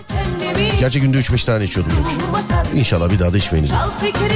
[0.80, 1.94] Gerçi günde 3-5 tane içiyordum.
[2.48, 3.68] Sar İnşallah bir daha da fikrimi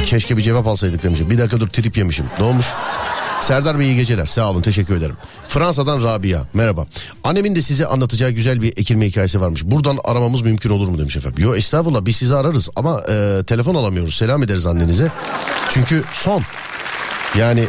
[0.05, 1.29] Keşke bir cevap alsaydık demişim.
[1.29, 2.25] Bir dakika dur trip yemişim.
[2.39, 2.65] Ne olmuş?
[3.41, 4.25] Serdar Bey iyi geceler.
[4.25, 5.15] Sağ olun teşekkür ederim.
[5.45, 6.41] Fransa'dan Rabia.
[6.53, 6.87] Merhaba.
[7.23, 9.65] Annemin de size anlatacağı güzel bir ekilme hikayesi varmış.
[9.65, 11.43] Buradan aramamız mümkün olur mu demiş efendim.
[11.43, 14.15] Yo estağfurullah biz sizi ararız ama e, telefon alamıyoruz.
[14.15, 15.11] Selam ederiz annenize.
[15.69, 16.43] Çünkü son.
[17.37, 17.67] Yani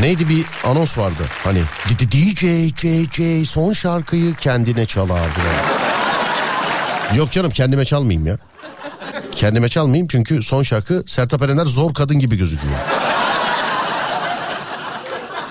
[0.00, 1.22] neydi bir anons vardı.
[1.44, 1.62] Hani
[1.98, 2.44] DJ
[2.76, 5.20] JJ son şarkıyı kendine çal abi.
[7.16, 8.38] Yok canım kendime çalmayayım ya.
[9.32, 12.74] Kendime çalmayayım çünkü son şarkı Sertab Erener zor kadın gibi gözüküyor.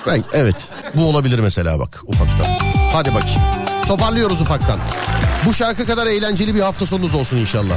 [0.08, 0.56] Ben, evet
[0.96, 2.46] bu olabilir mesela bak ufaktan.
[2.94, 3.42] Hadi bakayım.
[3.88, 4.80] Toparlıyoruz ufaktan.
[5.46, 7.76] Bu şarkı kadar eğlenceli bir hafta sonunuz olsun inşallah.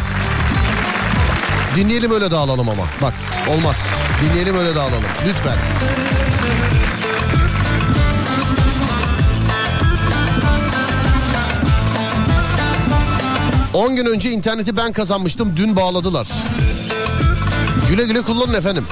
[1.76, 2.82] Dinleyelim öyle dağılalım ama.
[3.02, 3.14] Bak
[3.48, 3.84] olmaz.
[4.22, 5.04] Dinleyelim öyle dağılalım.
[5.28, 5.56] Lütfen.
[13.78, 15.56] On gün önce interneti ben kazanmıştım.
[15.56, 16.28] Dün bağladılar.
[17.88, 18.84] Güle güle kullanın efendim.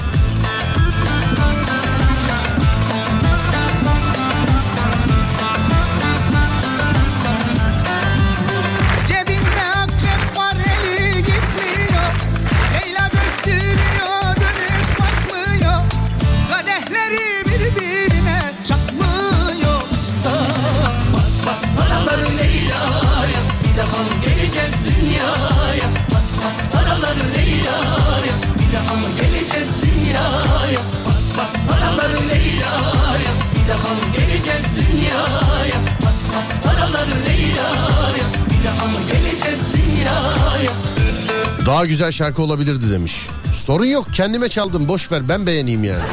[41.67, 43.29] Daha güzel şarkı olabilirdi demiş.
[43.53, 46.05] Sorun yok kendime çaldım boş ver ben beğeneyim yani.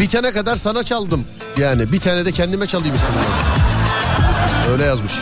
[0.00, 1.24] Bitene kadar sana çaldım.
[1.58, 3.20] Yani bir tane de kendime çalayım istedim.
[4.70, 5.12] Öyle yazmış.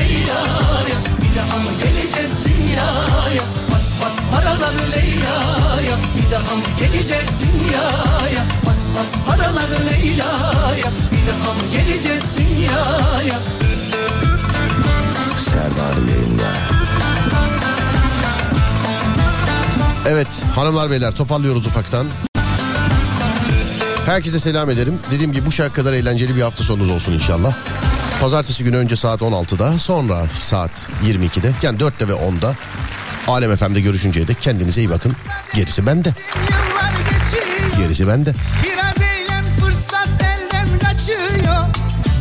[0.00, 3.42] Leyla'ya Bir daha mı geleceğiz dünyaya
[3.72, 11.54] Bas bas paraları Leyla'ya Bir daha mı geleceğiz dünyaya Bas bas paraları Leyla'ya Bir daha
[11.54, 13.38] mı geleceğiz dünyaya
[15.36, 16.42] Serdar yayında.
[20.08, 22.06] Evet hanımlar beyler toparlıyoruz ufaktan.
[24.06, 24.98] Herkese selam ederim.
[25.10, 27.54] Dediğim gibi bu şarkı kadar eğlenceli bir hafta sonunuz olsun inşallah.
[28.22, 32.54] Pazartesi günü önce saat 16'da sonra saat 22'de yani 4'te ve 10'da
[33.28, 35.16] Alem FM'de görüşünceye dek kendinize iyi bakın.
[35.54, 36.14] Gerisi bende.
[37.78, 38.34] Gerisi bende.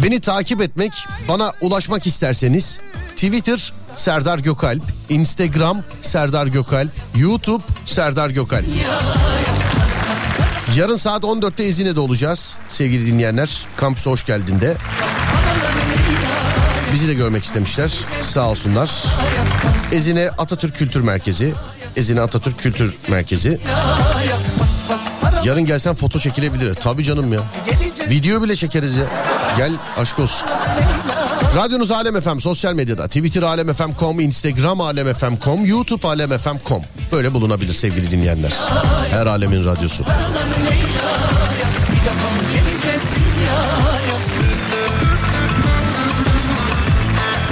[0.03, 0.91] Beni takip etmek,
[1.27, 2.79] bana ulaşmak isterseniz
[3.15, 8.65] Twitter Serdar Gökalp, Instagram Serdar Gökalp, YouTube Serdar Gökalp.
[10.75, 13.65] Yarın saat 14'te Ezine'de olacağız sevgili dinleyenler.
[13.77, 14.75] Kampüse hoş geldin de.
[16.93, 17.91] Bizi de görmek istemişler.
[18.21, 18.91] Sağ olsunlar.
[19.91, 21.53] Ezine Atatürk Kültür Merkezi.
[21.95, 23.59] Ezine Atatürk Kültür Merkezi.
[25.43, 26.75] Yarın gelsen foto çekilebilir.
[26.75, 27.39] Tabii canım ya.
[28.09, 29.05] Video bile çekeriz ya.
[29.57, 30.49] Gel aşk olsun.
[31.55, 36.81] Radyonuz Alem FM sosyal medyada Twitter alemfm.com, Instagram alemfm.com, YouTube alemfm.com.
[37.11, 38.53] Böyle bulunabilir sevgili dinleyenler.
[39.11, 40.03] Her alemin radyosu.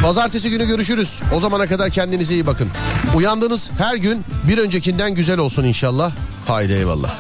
[0.02, 1.22] Pazartesi günü görüşürüz.
[1.36, 2.70] O zamana kadar kendinize iyi bakın.
[3.16, 6.12] Uyandığınız her gün bir öncekinden güzel olsun inşallah.
[6.48, 7.16] Haydi eyvallah.